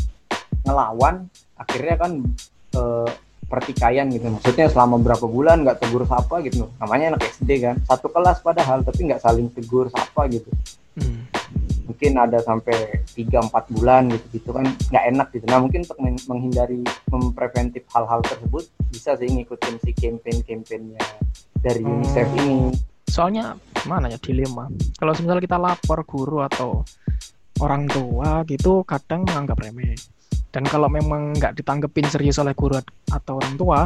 [0.61, 2.11] ngelawan akhirnya kan
[2.75, 3.09] eh,
[3.45, 4.31] pertikaian gitu.
[4.31, 6.71] Maksudnya selama berapa bulan nggak tegur sapa gitu.
[6.79, 7.75] Namanya anak SD kan.
[7.83, 10.47] Satu kelas padahal tapi nggak saling tegur sapa gitu.
[10.91, 11.23] Hmm.
[11.81, 14.63] mungkin ada sampai 3-4 bulan gitu gitu kan.
[14.63, 15.45] Nggak enak gitu.
[15.45, 16.79] Nah mungkin untuk men- menghindari
[17.11, 21.03] mempreventif hal-hal tersebut bisa sih ngikutin si campaign-campaignnya
[21.59, 21.99] dari Hmm.
[21.99, 22.71] UNICEF ini.
[23.11, 24.67] Soalnya mana ya dilema.
[24.95, 26.83] Kalau misalnya kita lapor guru atau
[27.59, 29.95] orang tua gitu kadang menganggap remeh.
[30.51, 32.75] Dan kalau memang nggak ditanggepin serius oleh guru
[33.07, 33.79] atau orang tua,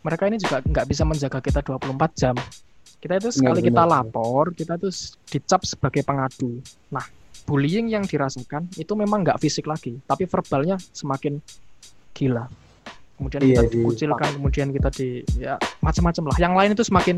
[0.00, 2.34] mereka ini juga nggak bisa menjaga kita 24 jam.
[2.96, 3.92] Kita itu sekali Benar, kita benar.
[4.00, 6.64] lapor, kita s- dicap sebagai pengadu.
[6.88, 7.04] Nah,
[7.44, 11.36] bullying yang dirasakan itu memang nggak fisik lagi, tapi verbalnya semakin
[12.16, 12.48] gila.
[13.16, 16.36] Kemudian Iya kita dikucilkan, kemudian kita di ya macam-macam lah.
[16.36, 17.16] Yang lain itu semakin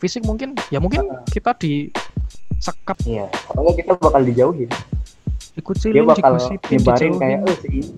[0.00, 4.68] fisik mungkin, ya mungkin kita disekap, iya soalnya kita bakal dijauhin.
[4.72, 7.92] Dia dikucilin, bakal digosipin, nyebarin kayak oh si ini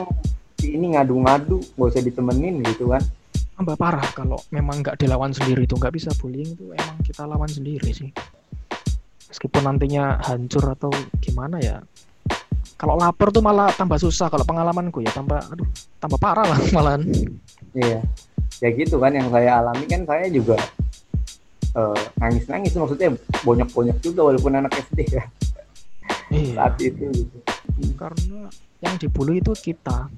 [0.00, 0.10] oh,
[0.60, 3.04] si ini ngadu-ngadu gak usah ditemenin gitu kan.
[3.60, 7.48] Tambah parah kalau memang nggak dilawan sendiri itu nggak bisa bullying itu emang kita lawan
[7.48, 8.08] sendiri sih.
[9.28, 10.88] Meskipun nantinya hancur atau
[11.20, 11.84] gimana ya
[12.80, 15.68] kalau lapor tuh malah tambah susah kalau pengalamanku ya tambah aduh
[16.00, 17.04] tambah parah lah malahan.
[17.76, 18.00] Iya.
[18.64, 20.56] Ya gitu kan yang saya alami kan saya juga
[21.76, 23.12] eh, nangis-nangis maksudnya
[23.44, 25.28] bonyok-bonyok juga walaupun anak SD ya.
[26.32, 26.56] Iya.
[26.56, 27.36] Saat itu gitu.
[28.00, 28.48] Karena
[28.80, 30.08] yang dibully itu kita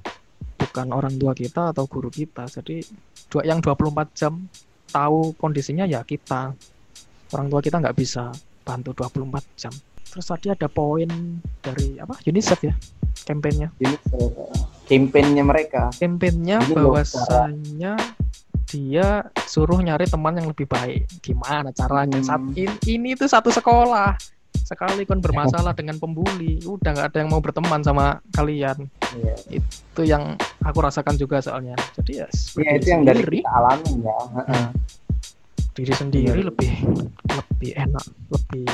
[0.54, 2.46] bukan orang tua kita atau guru kita.
[2.46, 2.78] Jadi
[3.26, 4.38] dua yang 24 jam
[4.86, 6.54] tahu kondisinya ya kita.
[7.34, 8.30] Orang tua kita nggak bisa
[8.62, 9.74] bantu 24 jam
[10.12, 11.08] terus tadi ada poin
[11.64, 12.12] dari apa?
[12.22, 12.74] UNICEF ya
[13.24, 13.96] kampanyenya eh,
[14.84, 15.88] campaignnya mereka.
[15.96, 17.96] Kampanyenya bahwasanya
[18.68, 21.08] dia suruh nyari teman yang lebih baik.
[21.20, 22.20] Gimana caranya?
[22.20, 22.26] Hmm.
[22.26, 24.16] saat ini, ini tuh satu sekolah.
[24.52, 28.88] Sekali kan bermasalah dengan pembuli udah nggak ada yang mau berteman sama kalian.
[29.12, 29.60] Iya.
[29.60, 31.76] itu yang aku rasakan juga soalnya.
[32.00, 33.38] Jadi ya Iya, berdiri itu yang dari sendiri.
[33.40, 34.16] kita alami ya.
[34.40, 34.66] Heeh.
[35.72, 36.48] diri sendiri Iya.
[36.52, 36.72] lebih
[37.28, 38.68] lebih enak lebih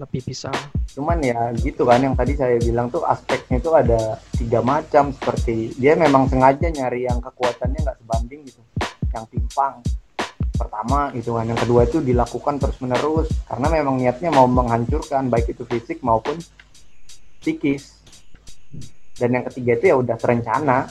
[0.00, 0.48] lebih bisa.
[0.96, 5.76] Cuman ya gitu kan yang tadi saya bilang tuh aspeknya itu ada tiga macam seperti
[5.76, 8.60] dia memang sengaja nyari yang kekuatannya nggak sebanding gitu
[9.12, 9.84] yang timpang.
[10.56, 15.52] Pertama gitu kan yang kedua itu dilakukan terus menerus karena memang niatnya mau menghancurkan baik
[15.52, 16.40] itu fisik maupun
[17.44, 18.00] psikis.
[19.20, 20.88] Dan yang ketiga itu ya udah terencana.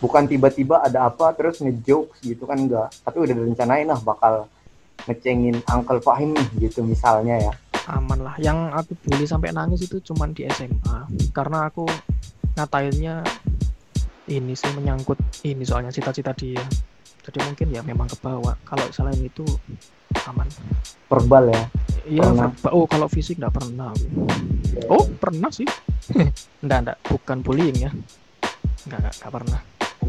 [0.00, 4.48] Bukan tiba-tiba ada apa terus ngejokes gitu kan enggak tapi udah direncanain lah bakal
[5.08, 7.52] ngecengin Uncle Fahim gitu misalnya ya
[7.88, 8.34] aman lah.
[8.40, 11.84] Yang aku bully sampai nangis itu cuman di SMA karena aku
[12.56, 13.24] ngatainnya
[14.30, 16.62] ini sih menyangkut ini soalnya cita-cita dia.
[17.24, 18.56] Jadi mungkin ya memang kebawa.
[18.64, 19.44] Kalau selain itu
[20.28, 20.48] aman.
[21.08, 21.62] Verbal ya?
[22.04, 23.92] Iya oh kalau fisik nggak pernah.
[24.88, 25.68] Oh pernah sih.
[26.64, 27.90] Enggak enggak bukan bullying ya.
[28.84, 29.60] Enggak enggak, enggak pernah.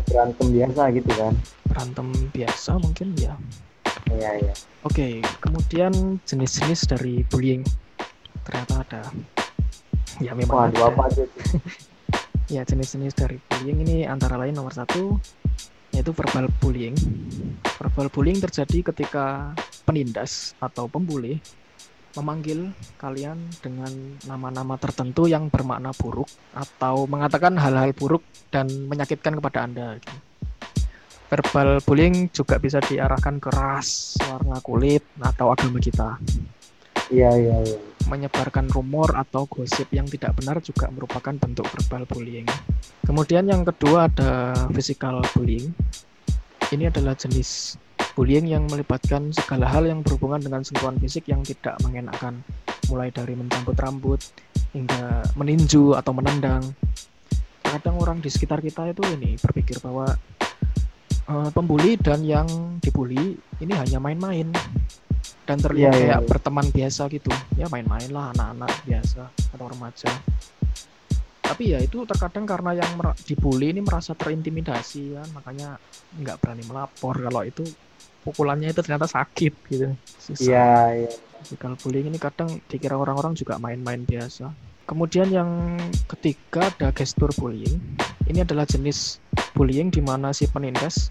[0.06, 1.34] Berantem biasa gitu kan?
[1.72, 3.34] Berantem biasa mungkin ya
[4.14, 7.66] iya iya Oke, kemudian jenis-jenis dari bullying
[8.46, 9.04] ternyata ada.
[10.22, 10.94] Ya memang waduh ada.
[10.94, 11.24] apa aja
[12.54, 15.18] Ya jenis-jenis dari bullying ini antara lain nomor satu
[15.90, 16.94] yaitu verbal bullying.
[17.82, 19.58] Verbal bullying terjadi ketika
[19.90, 21.42] penindas atau pembuli
[22.14, 22.70] memanggil
[23.02, 23.90] kalian dengan
[24.30, 28.22] nama-nama tertentu yang bermakna buruk atau mengatakan hal-hal buruk
[28.54, 29.98] dan menyakitkan kepada Anda.
[29.98, 30.14] gitu.
[31.26, 36.22] Verbal bullying juga bisa diarahkan ke ras, warna kulit, atau agama kita.
[37.10, 42.46] iya iya iya Menyebarkan rumor atau gosip yang tidak benar juga merupakan bentuk verbal bullying.
[43.02, 45.74] Kemudian yang kedua ada physical bullying.
[46.70, 47.82] Ini adalah jenis
[48.14, 52.46] bullying yang melibatkan segala hal yang berhubungan dengan sentuhan fisik yang tidak mengenakan,
[52.88, 54.22] mulai dari mencabut rambut
[54.72, 56.62] hingga meninju atau menendang.
[57.66, 60.16] Kadang orang di sekitar kita itu ini berpikir bahwa
[61.30, 62.48] eh, pembuli dan yang
[62.82, 64.50] dibully ini hanya main-main.
[65.46, 66.30] Dan terlihat Iya, iya, kayak iya.
[66.30, 67.30] berteman biasa gitu.
[67.54, 70.10] Ya main-main lah anak-anak biasa atau remaja.
[71.46, 72.98] Tapi ya itu terkadang karena yang
[73.30, 75.78] dibully ini merasa terintimidasi kan makanya
[76.18, 77.62] nggak berani melapor kalau itu
[78.26, 79.94] pukulannya itu ternyata sakit gitu.
[80.42, 81.12] Iya iya.
[81.46, 84.50] Physical bullying ini kadang dikira orang-orang juga main-main biasa.
[84.86, 85.50] Kemudian yang
[86.06, 87.82] ketiga ada gestur bullying.
[88.30, 89.18] Ini adalah jenis
[89.58, 91.10] bullying di mana si penindas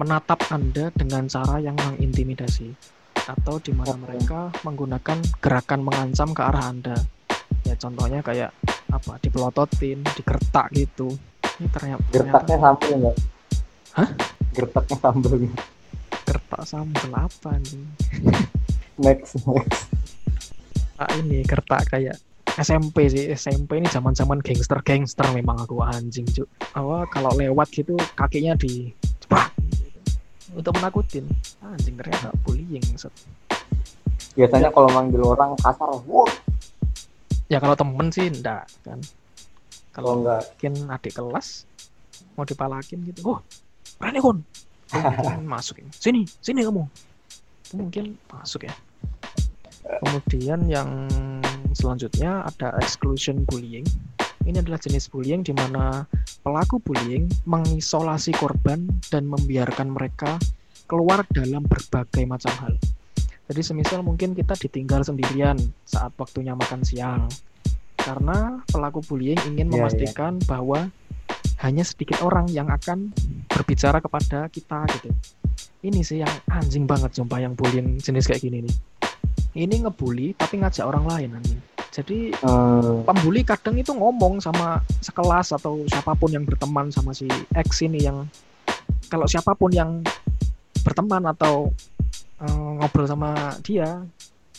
[0.00, 2.72] menatap Anda dengan cara yang mengintimidasi
[3.28, 6.96] atau di mana mereka menggunakan gerakan mengancam ke arah Anda.
[7.68, 8.56] Ya contohnya kayak
[8.88, 9.20] apa?
[9.20, 11.12] Dipelototin, digertak gitu.
[11.60, 13.16] Ini ternyata, gertaknya sambel enggak
[13.92, 14.08] Hah?
[14.56, 15.32] gertaknya sambel
[16.24, 17.84] gertak sambel apa nih?
[19.04, 19.84] next next
[20.96, 22.16] Ah, ini gertak kayak
[22.60, 23.32] SMP sih.
[23.32, 26.48] SMP ini zaman zaman gangster gangster memang aku anjing cuk.
[26.76, 29.98] Apa kalau lewat gitu kakinya di gitu.
[30.52, 31.24] untuk menakutin.
[31.64, 33.12] Anjing ternyata bullying set.
[34.32, 36.24] biasanya kalau manggil orang kasar wow
[37.52, 38.96] ya kalau temen sih enggak kan.
[39.92, 41.68] Kalau kalau enggak mungkin adik kelas
[42.32, 43.44] mau dipalakin gitu oh
[44.00, 44.40] berani kon
[44.92, 45.88] Mungkin masuk ya.
[45.92, 46.84] sini sini kamu.
[47.76, 48.74] Mungkin masuk ya.
[50.04, 50.88] Kemudian yang
[51.74, 53.84] selanjutnya ada exclusion bullying
[54.42, 56.02] ini adalah jenis bullying di mana
[56.42, 60.34] pelaku bullying mengisolasi korban dan membiarkan mereka
[60.90, 62.74] keluar dalam berbagai macam hal.
[63.46, 67.30] Jadi semisal mungkin kita ditinggal sendirian saat waktunya makan siang.
[67.94, 69.78] Karena pelaku bullying ingin Iya, iya.
[69.78, 70.90] memastikan bahwa
[71.62, 73.14] hanya sedikit orang yang akan
[73.46, 75.14] berbicara kepada kita gitu.
[75.86, 78.74] Ini sih yang anjing banget sumpah yang bullying jenis kayak gini nih.
[79.52, 81.60] Ini ngebully tapi ngajak orang lain anjing.
[81.92, 87.28] Jadi eh, pembuli kadang itu ngomong sama sekelas atau siapa pun yang berteman sama si
[87.52, 88.24] X ini yang
[89.12, 90.00] kalau siapa pun yang
[90.80, 91.68] berteman atau
[92.40, 94.00] eh, ngobrol sama dia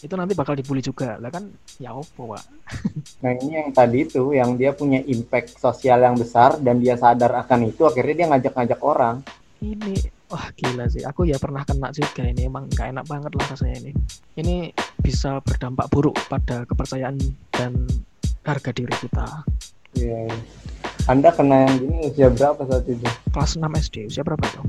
[0.06, 1.18] itu nanti bakal dibully juga.
[1.18, 1.50] Lah kan
[1.82, 2.44] ya opo pak
[3.26, 7.34] nah ini yang tadi itu yang dia punya impact sosial yang besar dan dia sadar
[7.34, 9.26] akan itu akhirnya dia ngajak-ngajak orang.
[9.58, 13.46] Ini wah gila sih aku ya pernah kena juga ini emang gak enak banget lah
[13.48, 13.92] rasanya ini
[14.34, 14.56] ini
[14.98, 17.22] bisa berdampak buruk pada kepercayaan
[17.54, 17.86] dan
[18.42, 19.46] harga diri kita
[19.94, 20.38] Iya, iya.
[21.06, 23.06] Anda kena yang gini usia berapa saat itu?
[23.30, 24.66] kelas 6 SD usia berapa tuh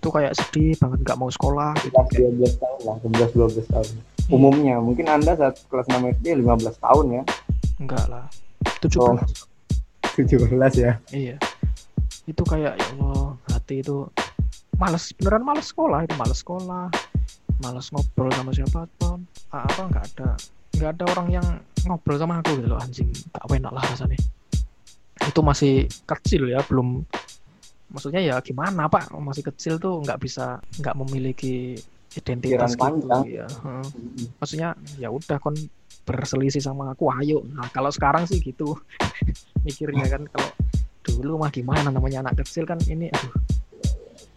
[0.00, 3.88] itu kayak sedih banget nggak mau sekolah gitu kayak 11 tahun lah, 11 12 tahun.
[4.30, 7.22] Umumnya, mungkin Anda saat kelas 6 SD 15 tahun ya.
[7.78, 8.24] enggak lah
[8.80, 9.14] 17 Oh.
[10.16, 10.92] 17 ya.
[11.12, 11.36] iya
[12.30, 14.06] itu kayak ya Allah hati itu
[14.78, 16.86] males beneran males sekolah itu males sekolah
[17.62, 19.22] males ngobrol sama siapa pun.
[19.54, 20.28] Ah, apa nggak ada
[20.78, 21.46] nggak ada orang yang
[21.86, 24.18] ngobrol sama aku gitu loh anjing gak enak lah rasanya.
[25.22, 27.06] Itu masih kecil ya belum
[27.92, 29.10] maksudnya ya gimana pak?
[29.14, 31.78] Masih kecil tuh nggak bisa nggak memiliki
[32.12, 33.24] identitas Pikiran gitu panjang.
[33.24, 33.84] ya Heeh.
[34.36, 34.68] maksudnya
[35.00, 35.54] ya udah kon
[36.02, 37.46] berselisih sama aku ayo.
[37.54, 38.74] Nah kalau sekarang sih gitu
[39.66, 40.50] mikirnya kan kalau
[41.02, 43.34] dulu mah gimana namanya anak kecil kan ini aduh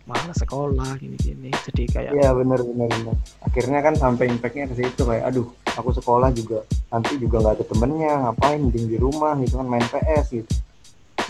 [0.05, 3.15] mana sekolah gini gini jadi kayak Iya benar benar benar.
[3.41, 6.61] Akhirnya kan sampai impactnya ke situ kayak aduh aku sekolah juga
[6.93, 9.33] nanti juga nggak ada temennya ngapain mending di rumah?
[9.41, 10.51] Gitu kan main PS gitu.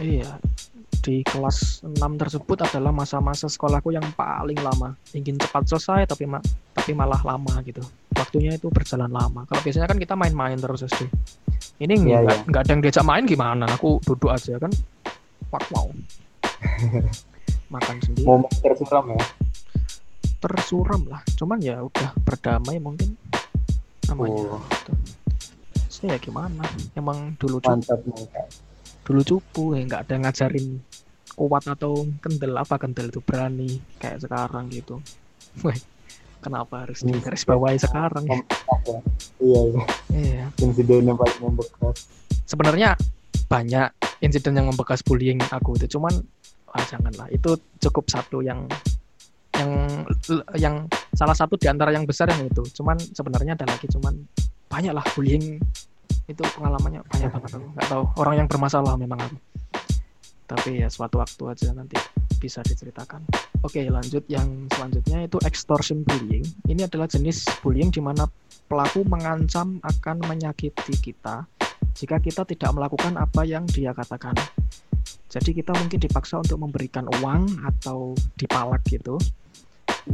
[0.04, 0.28] iya
[1.00, 4.92] di kelas 6 tersebut adalah masa-masa sekolahku yang paling lama.
[5.16, 6.44] Ingin cepat selesai tapi ma-
[6.76, 7.80] tapi malah lama gitu.
[8.12, 9.48] Waktunya itu berjalan lama.
[9.48, 11.08] Kalau biasanya kan kita main-main terus SD
[11.80, 12.36] ini Iya, nggak iya.
[12.52, 13.66] nggak ada yang diajak main gimana?
[13.72, 14.72] Aku duduk aja kan
[15.56, 15.88] wow wow
[17.74, 19.24] makan sendiri Momen tersuram ya.
[20.38, 23.18] tersuram lah cuman ya udah berdamai mungkin
[24.06, 24.62] namanya Oh.
[24.70, 24.92] gitu.
[25.74, 26.62] Terus ya gimana
[26.94, 28.48] emang dulu cupu, Mantap mantap.
[29.02, 30.78] dulu cupu ya nggak ada ngajarin
[31.34, 35.02] kuat atau kendel apa kendel itu berani kayak sekarang gitu.
[35.62, 35.80] Wih,
[36.40, 37.18] kenapa harus Hmm.
[37.18, 38.24] garis bawahi sekarang?
[38.24, 38.38] Ya.
[39.40, 39.84] Iya, iya.
[40.12, 40.46] Iya.
[40.60, 42.06] Insiden yang paling membekas.
[42.46, 42.94] Sebenarnya
[43.48, 43.90] banyak
[44.26, 46.12] insiden yang membekas bullying aku itu, cuman
[46.74, 47.30] ah, janganlah.
[47.30, 48.66] Itu cukup satu yang
[49.56, 49.72] yang
[50.60, 50.76] yang
[51.16, 52.66] salah satu di antara yang besar yang itu.
[52.76, 54.18] Cuman sebenarnya ada lagi, cuman
[54.68, 55.62] banyak lah bullying.
[56.26, 57.68] Itu pengalamannya banyak banget aku.
[57.78, 59.38] Nggak tahu orang yang bermasalah memang aku.
[60.46, 61.98] Tapi ya suatu waktu aja nanti
[62.38, 63.26] bisa diceritakan.
[63.66, 64.26] Oke lanjut.
[64.30, 66.46] Yang selanjutnya itu extortion bullying.
[66.70, 68.30] Ini adalah jenis bullying di mana
[68.66, 71.46] pelaku mengancam akan menyakiti kita
[71.96, 74.36] jika kita tidak melakukan apa yang dia katakan
[75.32, 79.18] jadi kita mungkin dipaksa untuk memberikan uang atau dipalak gitu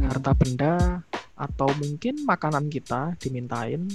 [0.00, 1.04] harta benda
[1.36, 3.88] atau mungkin makanan kita dimintain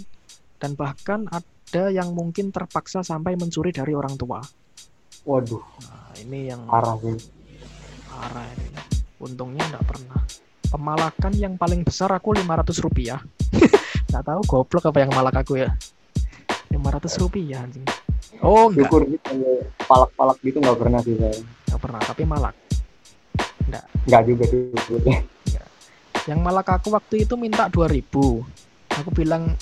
[0.58, 4.42] dan bahkan ada yang mungkin terpaksa sampai mencuri dari orang tua.
[5.28, 7.18] Waduh, Nah, ini yang parah sih.
[8.08, 8.70] parah ini.
[9.22, 10.22] Untungnya nggak pernah.
[10.68, 13.20] Pemalakan yang paling besar aku 500 rupiah.
[14.10, 15.72] nggak tahu goblok apa yang malak aku ya.
[16.78, 17.86] 500 rupiah anjing.
[18.46, 19.52] Oh enggak, Syukur sih kalau
[19.90, 21.38] palak-palak gitu nggak pernah sih saya.
[21.74, 22.02] nggak pernah.
[22.06, 22.56] Tapi malak.
[24.08, 24.60] Nggak juga sih.
[24.72, 25.20] sebetulnya.
[26.28, 28.04] Yang malak aku waktu itu minta 2000
[29.00, 29.54] Aku bilang,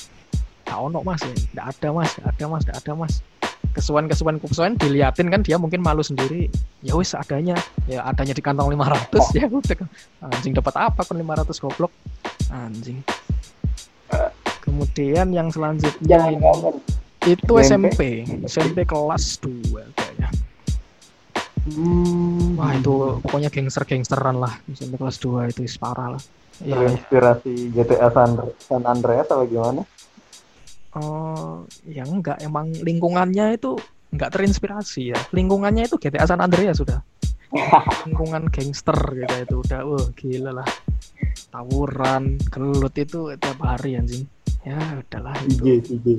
[0.63, 1.35] tak ono mas ya.
[1.53, 3.13] Nggak ada mas, nggak ada mas, nggak ada mas.
[3.75, 6.47] Kesuan kesuan kesuan diliatin kan dia mungkin malu sendiri.
[6.79, 7.59] Ya wis adanya,
[7.91, 9.77] ya adanya di kantong 500 ya udah.
[10.31, 11.91] Anjing dapat apa kan 500 goblok.
[12.47, 13.03] Anjing.
[14.63, 16.79] Kemudian yang selanjutnya jangan.
[17.25, 18.23] Itu SMP.
[18.25, 20.29] SMP, SMP kelas 2 kayaknya.
[21.65, 22.53] Hmm.
[22.61, 26.21] Wah itu pokoknya gangster-gangsteran lah SMP kelas 2 itu is parah lah.
[26.61, 26.75] Iya, iya.
[26.77, 28.31] terinspirasi GTA San,
[28.63, 29.83] San Andreas atau gimana?
[30.95, 33.75] Oh, ya enggak, emang lingkungannya itu
[34.15, 35.19] enggak terinspirasi ya.
[35.35, 37.03] Lingkungannya itu GTA San Andreas sudah.
[38.07, 40.69] Lingkungan gangster gitu itu udah, wah gila lah.
[41.51, 44.23] Tawuran, gelut itu tiap hari anjing.
[44.63, 45.83] Ya udahlah itu.
[45.83, 46.15] CJ.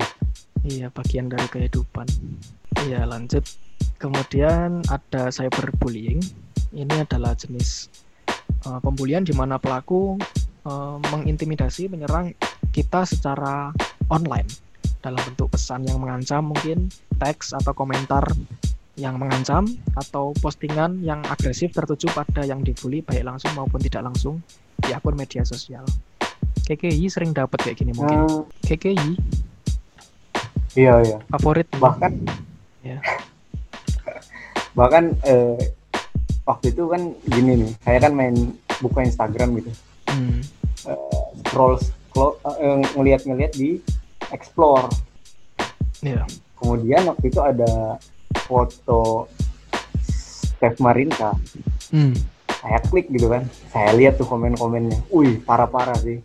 [0.65, 2.07] Iya, bagian dari kehidupan.
[2.87, 3.45] Iya, lanjut.
[4.01, 6.21] Kemudian ada cyberbullying.
[6.73, 7.89] Ini adalah jenis
[8.65, 10.17] uh, pembulian di mana pelaku
[10.65, 12.33] uh, mengintimidasi, menyerang
[12.73, 13.73] kita secara
[14.09, 14.47] online
[15.01, 16.89] dalam bentuk pesan yang mengancam mungkin
[17.21, 18.25] teks atau komentar
[18.97, 24.41] yang mengancam atau postingan yang agresif tertuju pada yang dibully baik langsung maupun tidak langsung
[24.81, 25.85] di akun media sosial.
[26.65, 28.25] KKI sering dapat kayak gini mungkin.
[28.25, 29.09] Hmm, KKI
[30.77, 31.17] iya iya.
[31.33, 32.13] favorit Bahkan
[32.85, 33.01] Ya.
[34.79, 35.59] bahkan eh,
[36.47, 39.71] waktu itu kan gini nih, saya kan main buka Instagram gitu,
[40.07, 40.39] Hmm.
[41.43, 43.81] scroll scroll eh, ngeliat-ngeliat di
[44.31, 44.87] explore.
[45.99, 46.23] Iya.
[46.55, 47.99] Kemudian waktu itu ada
[48.47, 49.27] foto
[49.99, 51.35] Steph Marinka.
[51.91, 52.15] Hmm.
[52.57, 56.19] saya klik gitu kan saya lihat tuh komen-komennya wih parah-parah sih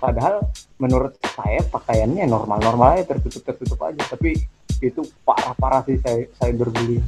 [0.00, 0.40] padahal
[0.80, 4.40] menurut saya pakaiannya normal-normal aja tertutup-tertutup aja tapi
[4.80, 7.04] itu parah-parah sih saya saya berbullying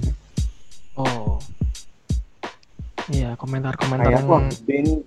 [0.92, 1.40] Oh.
[3.09, 5.00] Iya, komentar-komentar yang wah nih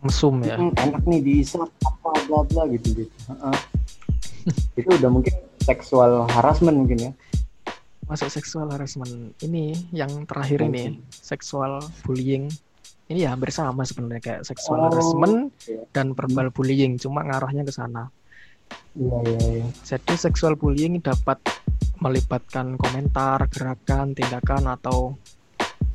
[0.00, 0.56] mesum ya.
[0.56, 3.56] hmm, enak nih diisap apa bla bla gitu gitu Heeh.
[4.80, 7.12] itu udah mungkin seksual harassment mungkin ya
[8.10, 9.32] Masuk seksual harassment.
[9.40, 12.50] Ini yang terakhir ini, seksual bullying.
[13.12, 15.84] Ini ya hampir sama sebenarnya kayak seksual Oh, harassment iya.
[15.92, 18.08] dan verbal bullying, cuma ngarahnya ke sana.
[18.96, 21.36] iya iya iya Jadi seksual bullying dapat
[22.00, 25.20] melibatkan komentar, gerakan, tindakan atau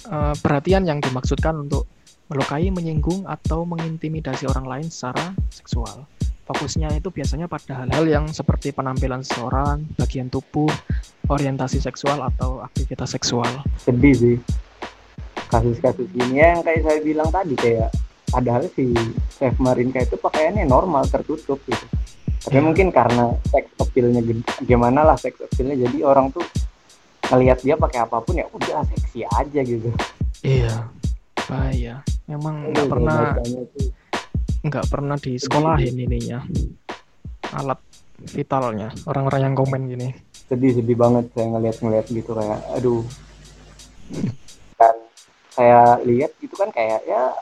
[0.06, 1.90] eh, perhatian yang dimaksudkan untuk
[2.28, 6.06] melukai, menyinggung atau mengintimidasi orang lain secara seksual.
[6.46, 10.70] Fokusnya itu biasanya pada hal-hal yang seperti penampilan seseorang, bagian tubuh,
[11.28, 13.52] orientasi seksual atau aktivitas seksual.
[13.76, 14.36] sedih sih
[15.48, 17.90] kasus-kasus gini ya yang kayak saya bilang tadi kayak
[18.28, 18.92] padahal si
[19.34, 21.86] Chef Marinka itu pakaiannya normal tertutup gitu
[22.48, 22.64] tapi Iya.
[22.64, 24.24] mungkin karena seks appeal-nya
[24.64, 26.44] gimana lah seks appeal-nya jadi orang tuh
[27.28, 29.92] ngelihat dia pakai apa pun ya udah seksi aja gitu
[30.46, 30.86] Iya,
[31.50, 32.06] bahaya.
[32.30, 33.36] Memang nggak pernah
[34.64, 36.46] nggak pernah di sekolahin ininya
[37.52, 37.80] alat
[38.32, 40.10] vitalnya orang-orang yang komen gini.
[40.48, 43.04] sedih sedih banget saya ngelihat-ngelihat gitu kayak aduh
[45.58, 47.34] saya lihat itu kan kayak ya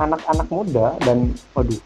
[0.00, 1.76] anak-anak muda dan waduh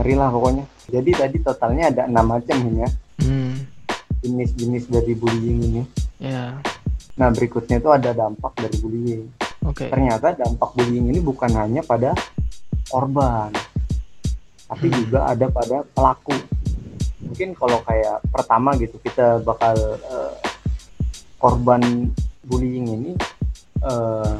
[0.00, 0.64] ngeri lah pokoknya.
[0.88, 2.90] Jadi tadi totalnya ada enam macam ini ya.
[3.20, 3.52] Hmm,
[4.24, 5.82] jenis-jenis dari bullying ini.
[6.16, 6.56] Ya,
[7.20, 9.24] nah berikutnya itu ada dampak dari bullying.
[9.64, 9.88] Oke.
[9.88, 12.12] ternyata dampak bullying ini bukan hanya pada
[12.84, 13.48] korban
[14.68, 14.96] tapi Hmm.
[15.00, 16.36] juga ada pada pelaku.
[17.24, 19.72] Mungkin kalau kayak pertama gitu kita bakal
[20.04, 20.34] eh,
[21.40, 22.12] korban
[22.44, 23.12] bullying ini
[23.80, 24.34] eh,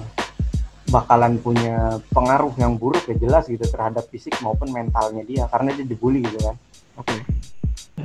[0.88, 5.86] bakalan punya pengaruh yang buruk ya jelas gitu terhadap fisik maupun mentalnya dia karena dia
[5.86, 6.56] dibully gitu kan.
[7.00, 7.08] Oke.
[7.08, 7.20] Okay.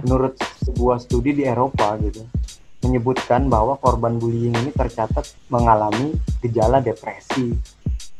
[0.06, 2.24] Menurut sebuah studi di Eropa gitu
[2.80, 7.52] menyebutkan bahwa korban bullying ini tercatat mengalami gejala depresi,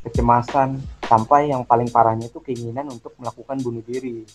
[0.04, 0.76] kecemasan,
[1.08, 4.28] sampai yang paling parahnya itu keinginan untuk melakukan bunuh diri.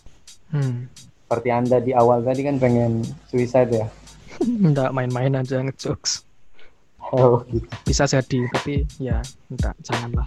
[0.48, 0.88] Hmm.
[1.24, 3.86] Seperti Anda di awal tadi kan pengen suicide ya?
[4.68, 6.24] Enggak main-main aja ngejokes.
[7.14, 7.66] Oh, gitu.
[7.86, 10.26] Bisa jadi, tapi ya enggak, janganlah.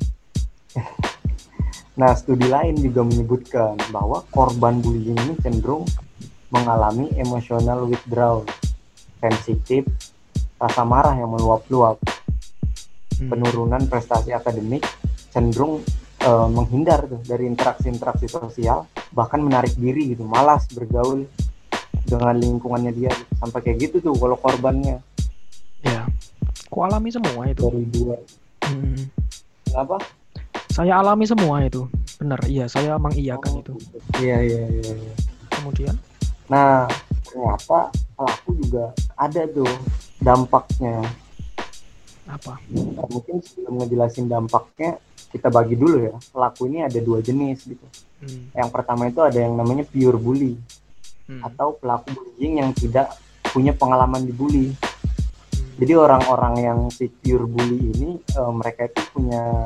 [1.98, 5.84] Nah, studi lain juga menyebutkan bahwa korban bullying ini cenderung
[6.54, 8.48] mengalami emotional withdrawal,
[9.20, 9.84] sensitif,
[10.62, 12.00] rasa marah yang meluap-luap,
[13.20, 13.28] hmm.
[13.28, 14.86] penurunan prestasi akademik,
[15.34, 15.84] cenderung
[16.24, 21.26] uh, menghindar tuh dari interaksi-interaksi sosial, bahkan menarik diri gitu, malas bergaul
[22.08, 23.12] dengan lingkungannya dia
[23.42, 25.04] sampai kayak gitu tuh kalau korbannya.
[26.68, 27.64] Aku alami semua itu.
[27.64, 28.16] Dari dua.
[28.68, 29.08] Hmm.
[29.64, 30.04] Kenapa?
[30.68, 31.88] Saya alami semua itu.
[32.20, 33.74] Benar, iya, saya mengiyakan oh, itu.
[34.20, 35.14] Iya, iya, iya, iya.
[35.48, 35.96] Kemudian?
[36.52, 36.84] Nah,
[37.24, 37.88] ternyata
[38.20, 39.72] pelaku juga ada tuh
[40.20, 41.08] dampaknya.
[42.28, 42.60] Apa?
[42.68, 45.00] Nah, mungkin sebelum ngejelasin dampaknya,
[45.32, 46.16] kita bagi dulu ya.
[46.36, 47.88] Pelaku ini ada dua jenis gitu.
[48.20, 48.52] Hmm.
[48.52, 50.60] Yang pertama itu ada yang namanya pure bully.
[51.32, 51.48] Hmm.
[51.48, 53.16] Atau pelaku bullying yang tidak
[53.56, 54.76] punya pengalaman dibully
[55.78, 59.62] jadi orang-orang yang si pure bully ini uh, mereka itu punya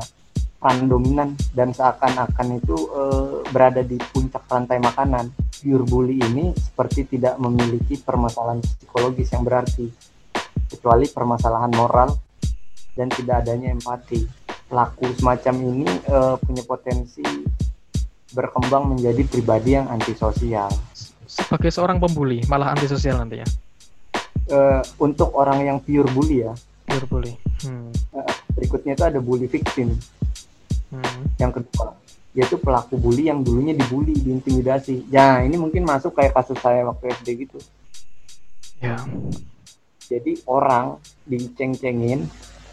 [0.60, 5.32] peran dominan dan seakan-akan itu uh, berada di puncak rantai makanan.
[5.64, 9.88] Pure bully ini seperti tidak memiliki permasalahan psikologis yang berarti
[10.68, 12.12] kecuali permasalahan moral
[12.92, 14.28] dan tidak adanya empati.
[14.68, 17.24] Pelaku semacam ini uh, punya potensi
[18.36, 20.68] berkembang menjadi pribadi yang antisosial.
[21.24, 23.48] Sebagai seorang pembuli malah antisosial nanti ya
[24.52, 26.52] uh, untuk orang yang pure bully ya.
[26.86, 27.32] Pure bully.
[27.64, 27.88] Hmm.
[28.12, 29.96] Uh, berikutnya itu ada bully victim.
[30.92, 31.24] Hmm.
[31.40, 31.96] Yang kedua
[32.32, 35.04] yaitu pelaku bully yang dulunya dibully, diintimidasi.
[35.12, 37.60] Ya ini mungkin masuk kayak kasus saya waktu SD gitu.
[38.80, 38.96] Ya.
[40.08, 40.96] Jadi orang
[41.28, 42.24] diceng-cengin,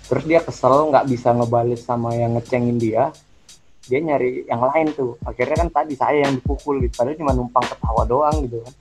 [0.07, 3.11] terus dia kesel nggak bisa ngebales sama yang ngecengin dia,
[3.83, 5.19] dia nyari yang lain tuh.
[5.27, 8.73] Akhirnya kan tadi saya yang dipukul gitu, padahal cuma numpang ketawa doang gitu kan.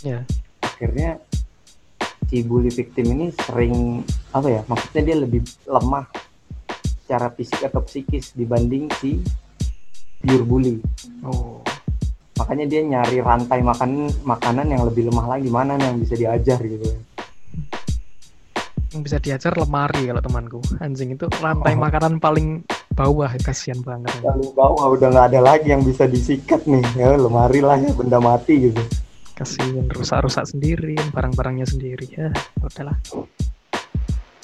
[0.00, 0.18] Ya.
[0.64, 1.20] Akhirnya
[2.34, 4.02] si bully victim ini sering
[4.34, 6.02] apa ya maksudnya dia lebih lemah
[7.06, 9.22] secara fisik atau psikis dibanding si
[10.18, 10.82] pure bully.
[11.22, 11.62] Oh.
[12.34, 16.82] Makanya dia nyari rantai makan makanan yang lebih lemah lagi mana yang bisa diajar gitu.
[18.90, 20.58] Yang bisa diajar lemari kalau temanku.
[20.82, 21.86] Anjing itu rantai oh.
[21.86, 22.66] makanan paling
[22.98, 24.10] bawah kasihan banget.
[24.26, 26.82] Paling bawah udah nggak ada lagi yang bisa disikat nih.
[26.98, 28.82] Ya lemari lah ya benda mati gitu
[29.34, 32.30] kasihin rusak-rusak sendiri barang-barangnya sendiri ya.
[32.62, 32.96] Udahlah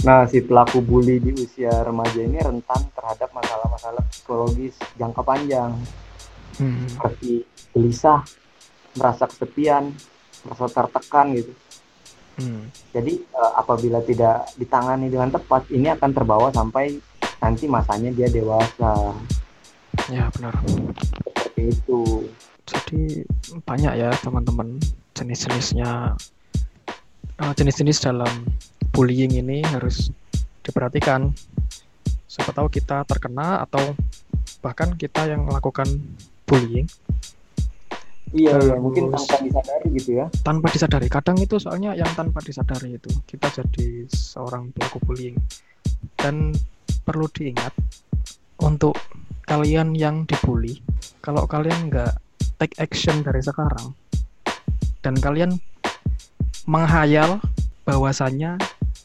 [0.01, 5.77] nah si pelaku bully di usia remaja ini rentan terhadap masalah-masalah psikologis jangka panjang.
[6.61, 6.85] Hmm.
[6.93, 8.21] seperti gelisah
[8.93, 9.97] merasa kesepian
[10.45, 11.53] merasa tertekan gitu.
[12.41, 12.69] Hmm.
[12.93, 17.01] jadi uh, apabila tidak ditangani dengan tepat ini akan terbawa sampai
[17.41, 19.17] nanti masanya dia dewasa.
[20.13, 20.53] Ya benar.
[21.25, 22.29] Seperti itu
[22.67, 23.25] jadi
[23.65, 24.77] banyak ya teman-teman
[25.17, 26.17] jenis-jenisnya
[27.41, 28.49] uh, jenis-jenis dalam
[28.93, 30.13] bullying ini harus
[30.65, 31.33] diperhatikan.
[32.31, 33.97] Siapa tahu kita terkena atau
[34.63, 35.89] bahkan kita yang melakukan
[36.47, 36.87] bullying.
[38.31, 40.27] Iya, iya mungkin tanpa disadari gitu ya.
[40.47, 41.07] tanpa disadari.
[41.11, 45.35] Kadang itu soalnya yang tanpa disadari itu kita jadi seorang pelaku bullying.
[46.15, 46.55] Dan
[47.03, 47.75] perlu diingat
[48.63, 48.95] untuk
[49.51, 50.79] kalian yang dibully
[51.19, 52.15] kalau kalian nggak
[52.61, 53.97] take action dari sekarang
[55.01, 55.57] dan kalian
[56.69, 57.41] menghayal
[57.89, 58.61] bahwasannya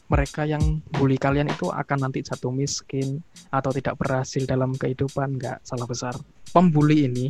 [0.06, 5.64] mereka yang bully kalian itu akan nanti jatuh miskin atau tidak berhasil dalam kehidupan nggak
[5.66, 6.14] salah besar
[6.52, 7.26] pembuli ini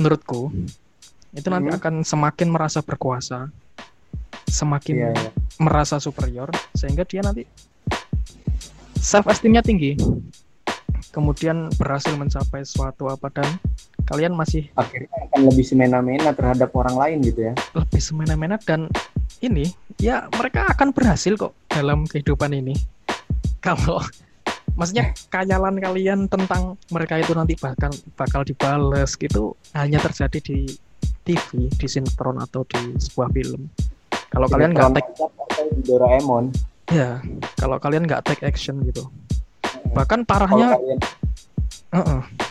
[0.00, 0.50] menurutku
[1.36, 1.78] itu nanti hmm.
[1.78, 3.52] akan semakin merasa berkuasa
[4.48, 5.32] semakin yeah, yeah.
[5.60, 7.44] merasa superior sehingga dia nanti
[8.96, 9.94] self esteemnya tinggi
[11.12, 13.48] kemudian berhasil mencapai suatu apa dan
[14.06, 17.52] kalian masih akhirnya akan lebih semena-mena terhadap orang lain gitu ya.
[17.74, 18.86] lebih semena-mena dan
[19.42, 22.78] ini ya mereka akan berhasil kok dalam kehidupan ini.
[23.58, 23.98] Kalau
[24.78, 30.58] maksudnya kayalan kalian tentang mereka itu nanti bakal bakal dibales gitu hanya terjadi di
[31.26, 33.66] TV di sinetron atau di sebuah film.
[34.30, 35.10] Kalau kalian nggak take
[35.82, 36.54] Doraemon.
[36.94, 37.18] Ya
[37.58, 39.10] kalau kalian nggak take action gitu.
[39.90, 40.98] Bahkan parahnya kalian...
[41.90, 42.45] uh -uh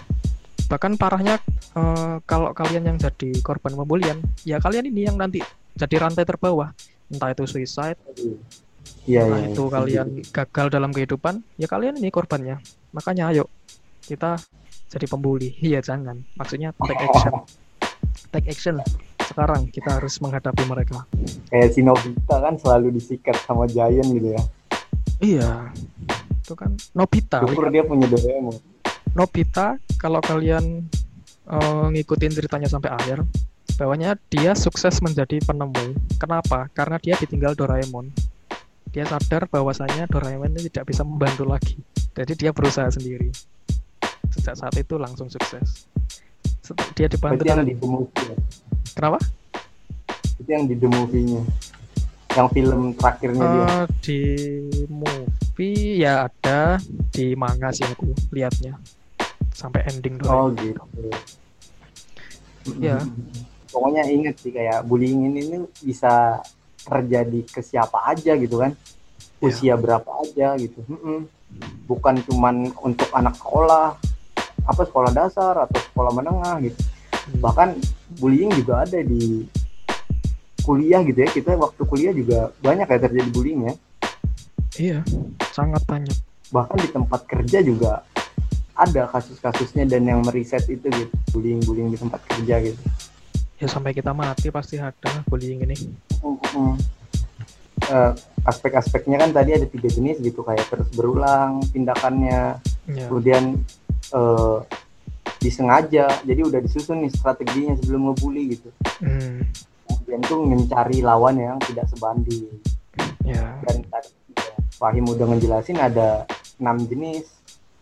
[0.75, 1.39] bahkan parahnya
[1.79, 5.39] uh, kalau kalian yang jadi korban pembulian ya kalian ini yang nanti
[5.71, 6.75] jadi rantai terbawah
[7.07, 7.95] entah itu suicide
[9.05, 9.53] Iya, Nah, iya.
[9.53, 9.69] itu iya.
[9.69, 12.57] kalian gagal dalam kehidupan, ya kalian ini korbannya.
[12.89, 13.45] Makanya ayo
[14.01, 14.41] kita
[14.89, 15.53] jadi pembuli.
[15.69, 16.25] Iya, jangan.
[16.33, 17.33] Maksudnya take action.
[18.33, 18.75] Take action.
[19.21, 21.05] Sekarang kita harus menghadapi mereka.
[21.53, 24.41] Kayak si Nobita kan selalu disikat sama Giant gitu ya.
[25.21, 25.51] Iya.
[26.41, 27.45] Itu kan Nobita.
[27.45, 28.74] Syukur dia punya Doraemon.
[29.15, 30.83] Nobita kalau kalian
[31.47, 33.23] eh, ngikutin ceritanya sampai akhir,
[33.79, 35.95] bahwanya dia sukses menjadi penemu.
[36.19, 36.67] Kenapa?
[36.75, 38.11] Karena dia ditinggal Doraemon.
[38.91, 41.79] Dia sadar bahwasanya Doraemon ini tidak bisa membantu lagi.
[42.15, 43.31] Jadi dia berusaha sendiri.
[44.31, 45.87] Sejak saat itu langsung sukses.
[46.95, 48.37] Dia dibantu Berarti yang di The Movie ya.
[48.95, 49.19] kenapa?
[50.39, 51.41] Itu yang di The Movie-nya.
[52.35, 53.63] Yang film terakhirnya dia.
[53.63, 54.21] Eh, di
[54.91, 56.83] movie ya ada
[57.15, 58.75] di manga sih aku lihatnya
[59.55, 60.59] sampai ending Oh Doraemon.
[60.59, 60.83] gitu.
[62.83, 62.99] Iya.
[63.71, 66.43] Pokoknya inget sih kayak bullying ini bisa
[66.83, 68.75] terjadi ke siapa aja gitu kan.
[69.39, 69.47] Iya.
[69.47, 70.83] Usia berapa aja gitu.
[70.91, 71.31] Mm-mm.
[71.87, 73.95] Bukan cuman untuk anak sekolah,
[74.67, 76.75] apa sekolah dasar atau sekolah menengah gitu.
[76.75, 77.39] Hmm.
[77.39, 77.69] Bahkan
[78.19, 79.47] bullying juga ada di
[80.67, 81.29] kuliah gitu ya.
[81.31, 83.73] Kita waktu kuliah juga banyak ya terjadi bullying ya.
[84.75, 84.99] Iya,
[85.55, 86.17] sangat banyak.
[86.51, 88.03] Bahkan di tempat kerja juga
[88.75, 92.81] ada kasus-kasusnya dan yang meriset itu gitu bullying-bullying di tempat kerja gitu.
[93.55, 95.75] Ya sampai kita mati pasti ada bullying ini.
[97.85, 98.11] Eh,
[98.43, 103.09] aspek-aspeknya kan tadi ada tiga jenis gitu kayak terus berulang tindakannya Ya.
[103.09, 103.65] kemudian
[104.11, 104.57] eh,
[105.39, 108.69] disengaja jadi udah disusun nih strateginya sebelum ngebully gitu
[109.01, 109.41] Hmm,
[109.89, 112.45] kemudian tuh mencari lawan yang tidak sebanding
[113.21, 113.57] ya.
[113.59, 117.25] dan tadi ya, Fahim udah ngejelasin ada enam jenis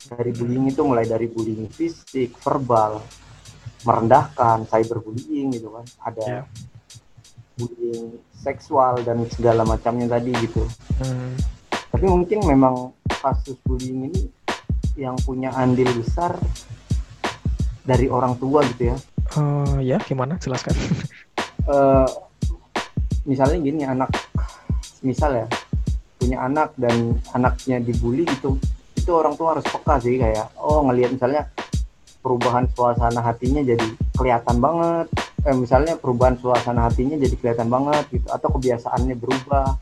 [0.05, 2.99] dari bullying itu mulai dari bullying fisik verbal
[3.81, 6.41] merendahkan cyberbullying gitu kan ada Ya.
[7.53, 11.33] bullying seksual dan segala macamnya tadi gitu Hmm,
[11.89, 14.29] tapi mungkin memang kasus bullying ini
[14.93, 16.37] yang punya andil besar
[17.81, 18.97] dari orang tua gitu ya
[19.33, 20.35] eh, ya gimana?
[20.37, 20.75] Jelaskan.
[21.63, 22.07] Eh,
[23.23, 24.11] misalnya gini anak
[24.99, 25.47] misal ya
[26.19, 28.59] punya anak dan anaknya dibully gitu
[29.03, 31.51] itu orang tua harus peka sih kayak oh ngelihat misalnya
[32.23, 35.07] perubahan suasana hatinya jadi kelihatan banget.
[35.43, 39.75] Eh, misalnya perubahan suasana hatinya jadi kelihatan banget gitu atau kebiasaannya berubah.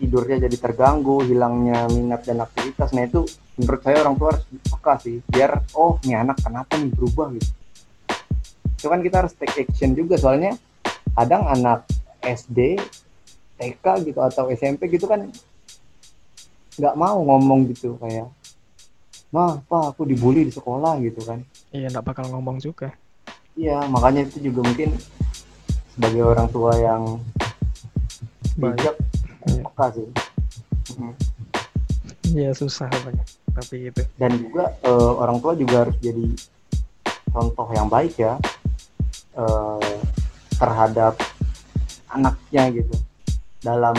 [0.00, 2.96] Tidurnya jadi terganggu hilangnya minat dan aktivitas.
[2.96, 3.28] Nah itu
[3.60, 7.50] menurut saya orang tua harus peka sih biar oh ini anak kenapa nih berubah gitu.
[8.80, 10.56] Itu kan kita harus take action juga soalnya
[11.12, 11.84] kadang anak
[12.24, 12.80] SD
[13.56, 15.28] TK gitu atau SMP gitu kan
[16.76, 18.28] nggak mau ngomong gitu kayak
[19.28, 22.92] mah pak aku dibully di sekolah gitu kan Iya, nggak bakal ngomong juga.
[23.52, 24.96] iya makanya itu juga mungkin
[25.92, 27.02] sebagai orang tua yang
[28.54, 28.96] bijak
[29.46, 29.62] Iya.
[29.62, 30.08] peka sih.
[32.26, 33.26] Iya, susah banget.
[33.54, 34.02] Tapi gitu.
[34.18, 36.26] dan juga eh, orang tua juga harus jadi
[37.30, 38.36] contoh yang baik ya
[39.34, 39.96] eh,
[40.52, 41.16] terhadap
[42.08, 42.94] anaknya gitu
[43.60, 43.96] dalam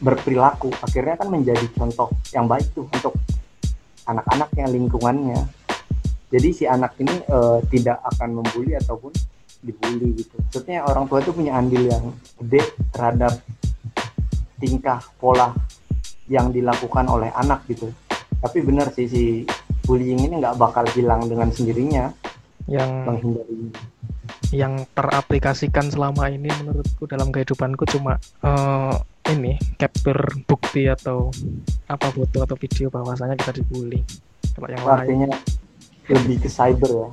[0.00, 0.72] berperilaku.
[0.80, 3.14] Akhirnya kan menjadi contoh yang baik tuh untuk
[4.08, 5.40] anak-anaknya lingkungannya.
[6.30, 9.12] Jadi si anak ini eh, tidak akan membuli ataupun
[9.60, 10.34] dibully gitu.
[10.40, 12.04] Maksudnya orang tua itu punya andil yang
[12.40, 12.64] gede
[12.96, 13.32] terhadap
[14.56, 15.52] tingkah pola
[16.30, 17.92] yang dilakukan oleh anak gitu.
[18.40, 19.24] Tapi benar sih si
[19.84, 22.08] bullying ini nggak bakal hilang dengan sendirinya.
[22.70, 23.56] Yang menghindari.
[24.50, 28.94] yang teraplikasikan selama ini menurutku dalam kehidupanku cuma eh,
[29.32, 31.30] ini capture bukti atau
[31.86, 34.02] apa foto atau video bahwasanya kita dibully.
[34.54, 35.28] Kalau yang lain artinya
[36.10, 37.08] lebih ke cyber ya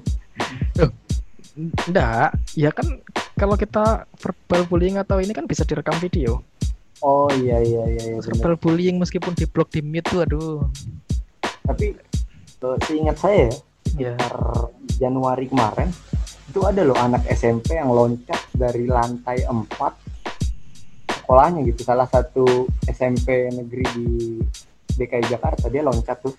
[1.89, 2.85] enggak, ya kan
[3.33, 6.41] kalau kita verbal bullying atau ini kan bisa direkam video.
[7.01, 8.21] oh iya iya iya, iya.
[8.21, 10.57] Verbal bullying meskipun di blog di mute tuh aduh.
[11.61, 11.93] tapi
[12.61, 13.53] eh, seingat saya ya
[13.97, 14.13] Ya.
[14.13, 14.35] sekitar
[15.01, 15.89] Januari kemarin
[16.49, 20.06] itu ada loh anak SMP yang loncat dari lantai 4
[21.27, 24.07] sekolahnya gitu salah satu SMP negeri di
[24.95, 26.31] DKI Jakarta dia loncat tuh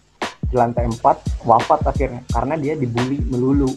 [0.48, 3.68] di lantai 4 wafat akhirnya karena dia dibully melulu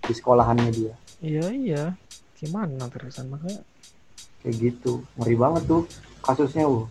[0.00, 1.84] di sekolahannya dia Iya iya.
[2.36, 3.60] Gimana terusan makanya
[4.44, 5.82] kayak gitu ngeri banget tuh
[6.20, 6.84] kasusnya uh.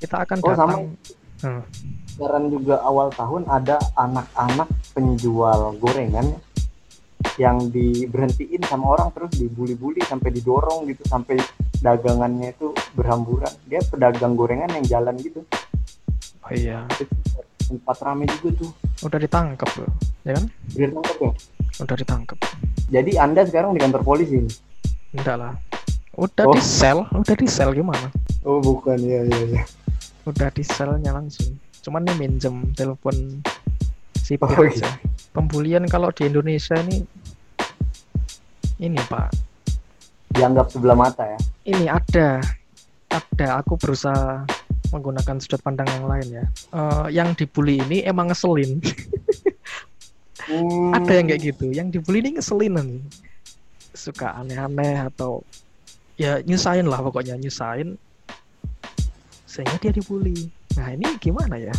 [0.00, 0.72] kita akan Oh, sama.
[0.76, 0.84] datang.
[1.40, 1.62] Hmm.
[2.12, 6.36] Sekarang juga awal tahun ada anak-anak penjual gorengan
[7.36, 11.40] yang diberhentiin sama orang terus dibully-bully sampai didorong gitu sampai
[11.80, 13.50] dagangannya itu berhamburan.
[13.66, 15.40] Dia pedagang gorengan yang jalan gitu.
[16.40, 17.04] Oh iya, Itu
[17.60, 18.70] sempat rame juga tuh.
[19.00, 19.90] udah ditangkap loh,
[20.22, 20.44] ya kan?
[20.74, 21.30] Udah ditangkap ya?
[21.80, 22.38] Udah ditangkap.
[22.90, 24.44] Jadi Anda sekarang di kantor polisi.
[25.12, 25.54] Enggak lah.
[26.14, 26.52] Udah Oh.
[26.52, 28.10] di sel, udah di sel gimana?
[28.42, 29.62] Oh bukan ya ya ya.
[30.26, 31.56] Udah di selnya langsung.
[31.80, 33.40] Cuman nih minjem telepon
[34.20, 34.90] sipir Oh, aja.
[35.30, 37.06] Pembulian kalau di Indonesia ini
[38.78, 39.28] ini Pak,
[40.30, 41.38] Dianggap sebelah mata ya.
[41.70, 42.42] Ini ada
[43.10, 43.48] ada.
[43.62, 44.46] Aku berusaha
[44.90, 46.44] menggunakan sudut pandang yang lain ya.
[46.74, 48.78] Eh, yang dibully ini emang ngeselin.
[50.50, 51.70] Hmm, ada yang kayak gitu.
[51.70, 52.98] Yang dibully ini ngeselin nanti
[53.94, 55.44] suka aneh-aneh atau
[56.16, 57.94] ya nyusahin lah pokoknya nyusahin.
[59.46, 60.50] Sehingga dia dibully.
[60.74, 61.74] Nah ini gimana ya?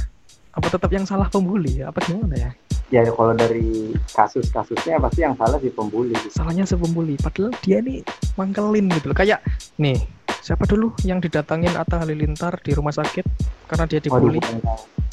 [0.52, 1.80] Apa tetap yang salah pembuli?
[1.84, 2.52] Apa gimana ya?
[2.92, 6.12] Ya kalau dari kasus-kasusnya pasti yang salah si pembuli.
[6.28, 7.16] salahnya si pembuli.
[7.16, 8.04] Padahal dia ini
[8.36, 9.39] mangkelin gitu loh kayak
[9.75, 9.99] nih
[10.41, 13.25] siapa dulu yang didatangin Atta Halilintar di rumah sakit
[13.67, 14.57] karena dia dibully tahu.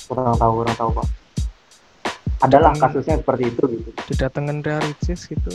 [0.08, 1.06] kurang tahu, kurang tahu pak.
[2.38, 2.82] Adalah Hmm.
[2.86, 3.88] kasusnya seperti itu gitu.
[4.08, 5.50] didatengin Ria Ricis gitu.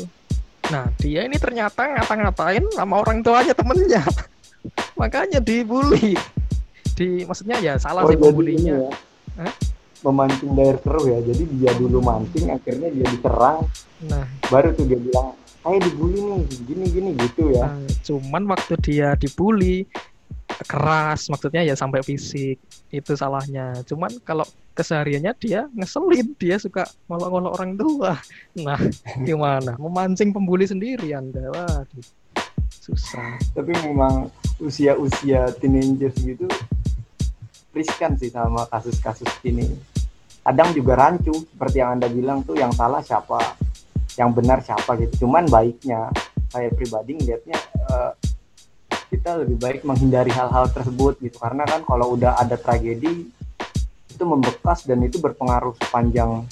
[0.67, 4.03] Nah, dia ini ternyata ngata-ngatain sama orang tuanya temennya.
[4.99, 6.15] Makanya dibully.
[6.93, 8.75] Di maksudnya ya salah sih jadi pembulinya.
[8.77, 8.91] ya,
[9.41, 9.53] Hah?
[10.03, 11.19] memancing daer keruh ya.
[11.23, 13.63] Jadi dia dulu mancing, akhirnya dia diserang,
[14.03, 15.31] Nah, baru tuh dia bilang,
[15.63, 17.71] saya dibully nih, gini gini gitu ya.
[17.71, 19.87] nah, cuman waktu dia dibully
[20.67, 22.59] keras maksudnya ya sampai fisik
[22.91, 23.73] itu salahnya.
[23.87, 24.43] Cuman kalau
[24.75, 28.13] kesehariannya dia ngeselin, dia suka ngolok-ngolok orang tua.
[28.59, 28.77] Nah,
[29.27, 29.79] gimana?
[29.79, 31.47] Memancing pembuli sendiri Anda.
[31.49, 32.05] Waduh.
[32.83, 33.39] Susah.
[33.55, 34.27] Tapi memang
[34.59, 36.45] usia-usia teenagers gitu
[37.73, 39.65] riskan sih sama kasus-kasus ini.
[40.43, 43.39] Kadang juga rancu, seperti yang Anda bilang tuh yang salah siapa,
[44.17, 45.25] yang benar siapa gitu.
[45.25, 46.09] Cuman baiknya,
[46.49, 48.11] saya pribadi ngeliatnya eh,
[49.13, 51.37] kita lebih baik menghindari hal-hal tersebut gitu.
[51.37, 53.29] Karena kan kalau udah ada tragedi,
[54.09, 56.45] itu membekas dan itu berpengaruh sepanjang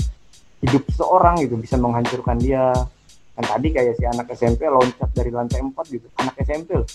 [0.62, 2.74] hidup seorang gitu, bisa menghancurkan dia.
[3.38, 6.90] Kan tadi kayak si anak SMP loncat dari lantai 4 gitu, anak SMP loh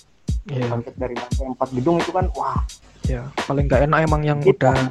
[0.47, 0.71] Iya.
[0.71, 2.63] loncat dari lantai 4 gedung itu kan wah
[3.07, 4.91] Ya, paling nggak enak emang yang kita udah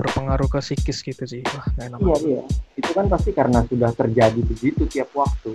[0.00, 1.44] berpengaruh ke psikis gitu sih.
[1.44, 1.98] Wah, nggak enak.
[2.00, 2.42] iya iya
[2.80, 5.52] itu kan pasti karena sudah terjadi begitu tiap waktu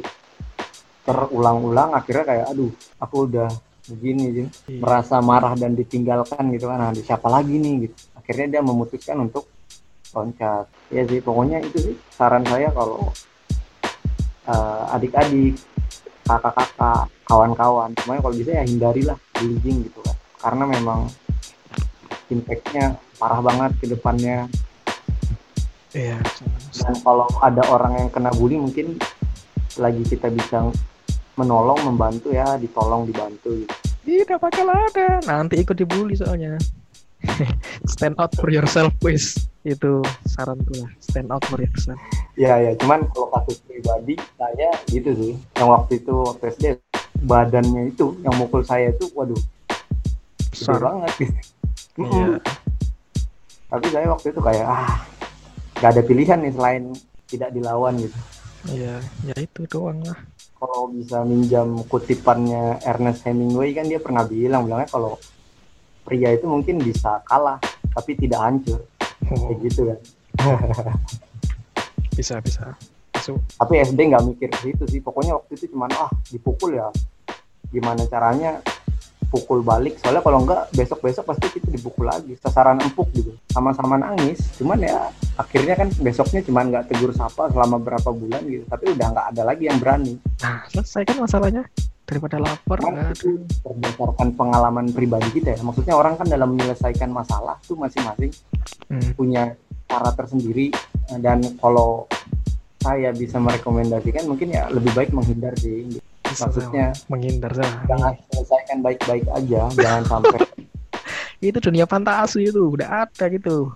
[1.06, 2.72] terulang-ulang akhirnya kayak aduh
[3.02, 3.50] aku udah
[3.86, 4.48] begini Jin.
[4.66, 4.82] Iya.
[4.82, 9.46] merasa marah dan ditinggalkan gitu kan ada siapa lagi nih gitu akhirnya dia memutuskan untuk
[10.14, 13.14] loncat ya sih pokoknya itu sih saran saya kalau
[14.50, 15.54] eh, adik-adik
[16.26, 21.00] kakak-kakak kawan-kawan semuanya kalau bisa ya hindarilah bullying gitu kan karena memang
[22.34, 24.48] impactnya parah banget ke depannya
[25.92, 26.20] Iya.
[26.76, 29.00] dan kalau ada orang yang kena bully mungkin
[29.80, 30.68] lagi kita bisa
[31.36, 33.72] menolong membantu ya ditolong dibantu gitu.
[34.04, 35.24] Tidak bakal ada.
[35.24, 36.60] Nanti ikut dibully soalnya.
[37.96, 39.40] Stand out for yourself, please.
[39.64, 40.92] Itu saranku lah.
[41.02, 41.98] Stand out for yourself.
[42.36, 46.66] ya ya cuman kalau kasus pribadi saya gitu sih yang waktu itu waktu SD
[47.24, 49.40] badannya itu yang mukul saya itu waduh
[50.52, 50.84] Besar.
[50.84, 51.40] banget gitu.
[52.04, 52.36] Iya.
[53.76, 55.04] tapi saya waktu itu kayak ah
[55.76, 56.84] gak ada pilihan nih selain
[57.26, 58.20] tidak dilawan gitu
[58.66, 60.18] Iya, ya itu doang lah.
[60.56, 65.22] kalau bisa minjam kutipannya Ernest Hemingway kan dia pernah bilang bilangnya kalau
[66.02, 67.60] pria itu mungkin bisa kalah
[67.92, 68.82] tapi tidak hancur
[69.26, 70.00] Oh, kayak gitu kan
[72.14, 72.66] bisa bisa.
[73.12, 73.38] Masuk.
[73.56, 76.90] tapi SD nggak mikir ke situ sih pokoknya waktu itu cuman ah dipukul ya
[77.70, 78.62] gimana caranya
[79.36, 80.00] pukul balik.
[80.00, 82.40] Soalnya kalau enggak besok besok pasti kita dipukul lagi.
[82.40, 83.36] Sasaran empuk gitu.
[83.52, 84.40] Sama-sama nangis.
[84.56, 88.64] Cuman ya akhirnya kan besoknya cuman nggak tegur sapa selama berapa bulan gitu.
[88.72, 90.16] Tapi udah nggak ada lagi yang berani.
[90.40, 91.64] Nah, selesai kan masalahnya.
[92.06, 93.18] Daripada lapar, ada.
[93.18, 95.60] itu berdasarkan pengalaman pribadi kita ya.
[95.66, 98.30] Maksudnya orang kan dalam menyelesaikan masalah tuh masing-masing
[98.86, 99.18] Hmm.
[99.18, 99.58] punya
[99.90, 100.70] cara tersendiri.
[101.18, 102.06] Dan kalau
[102.86, 107.82] saya bisa merekomendasikan mungkin ya lebih baik menghindar sih Maksudnya- lah, menghindar salah.
[107.86, 110.40] jangan selesaikan baik-baik aja jangan sampai
[111.44, 113.70] Itu dunia fantasi itu udah ada gitu.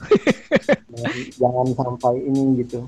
[1.40, 2.80] jangan sampai ini gitu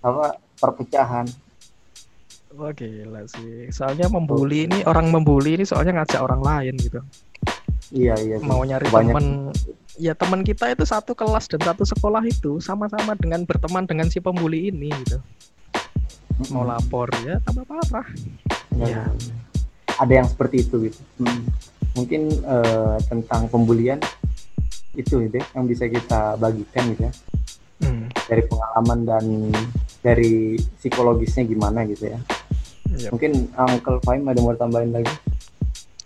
[0.00, 1.26] apa perpecahan
[2.56, 3.68] Wah gila sih.
[3.68, 7.04] Soalnya membuli ini orang membuli ini soalnya ngajak orang lain gitu.
[7.92, 8.48] iya iya sih.
[8.48, 9.12] Mau nyari Banyak.
[9.12, 9.26] temen
[10.00, 14.24] ya teman kita itu satu kelas dan satu sekolah itu sama-sama dengan berteman dengan si
[14.24, 15.20] pembuli ini gitu.
[16.46, 18.06] Mau lapor ya tambah parah.
[18.68, 19.36] Benar, benar.
[19.96, 21.42] ada yang seperti itu gitu Mm.
[21.94, 23.96] mungkin eh, tentang pembulian
[24.92, 27.12] itu gitu ya, yang bisa kita bagikan gitu ya
[27.76, 28.08] Hmm.
[28.22, 29.24] dari pengalaman dan
[29.98, 30.34] dari
[30.74, 32.20] psikologisnya gimana gitu ya
[32.86, 35.12] Iya, mungkin Uncle Faim ada mau tambahin lagi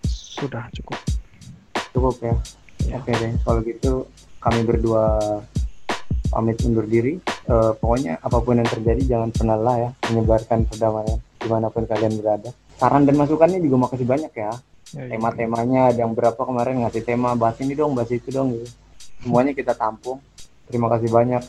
[0.04, 0.98] sudah cukup.
[1.90, 2.34] cukup ya
[2.86, 2.94] Ya.
[2.96, 4.06] oke deh kalau gitu
[4.38, 5.18] kami berdua
[6.26, 7.18] pamit undur diri
[7.50, 11.82] Eh, pokoknya apa pun yang terjadi jangan pernah lah ya menyebarkan perdamaian di mana pun
[11.82, 12.54] kalian berada.
[12.78, 14.54] Saran dan masukannya juga makasih banyak ya.
[14.94, 18.54] Ya, ya, tema-temanya ada yang berapa kemarin ngasih tema bahas ini dong bahas itu dong
[18.54, 18.70] gitu.
[19.26, 20.22] Semuanya kita tampung.
[20.70, 21.42] Terima kasih banyak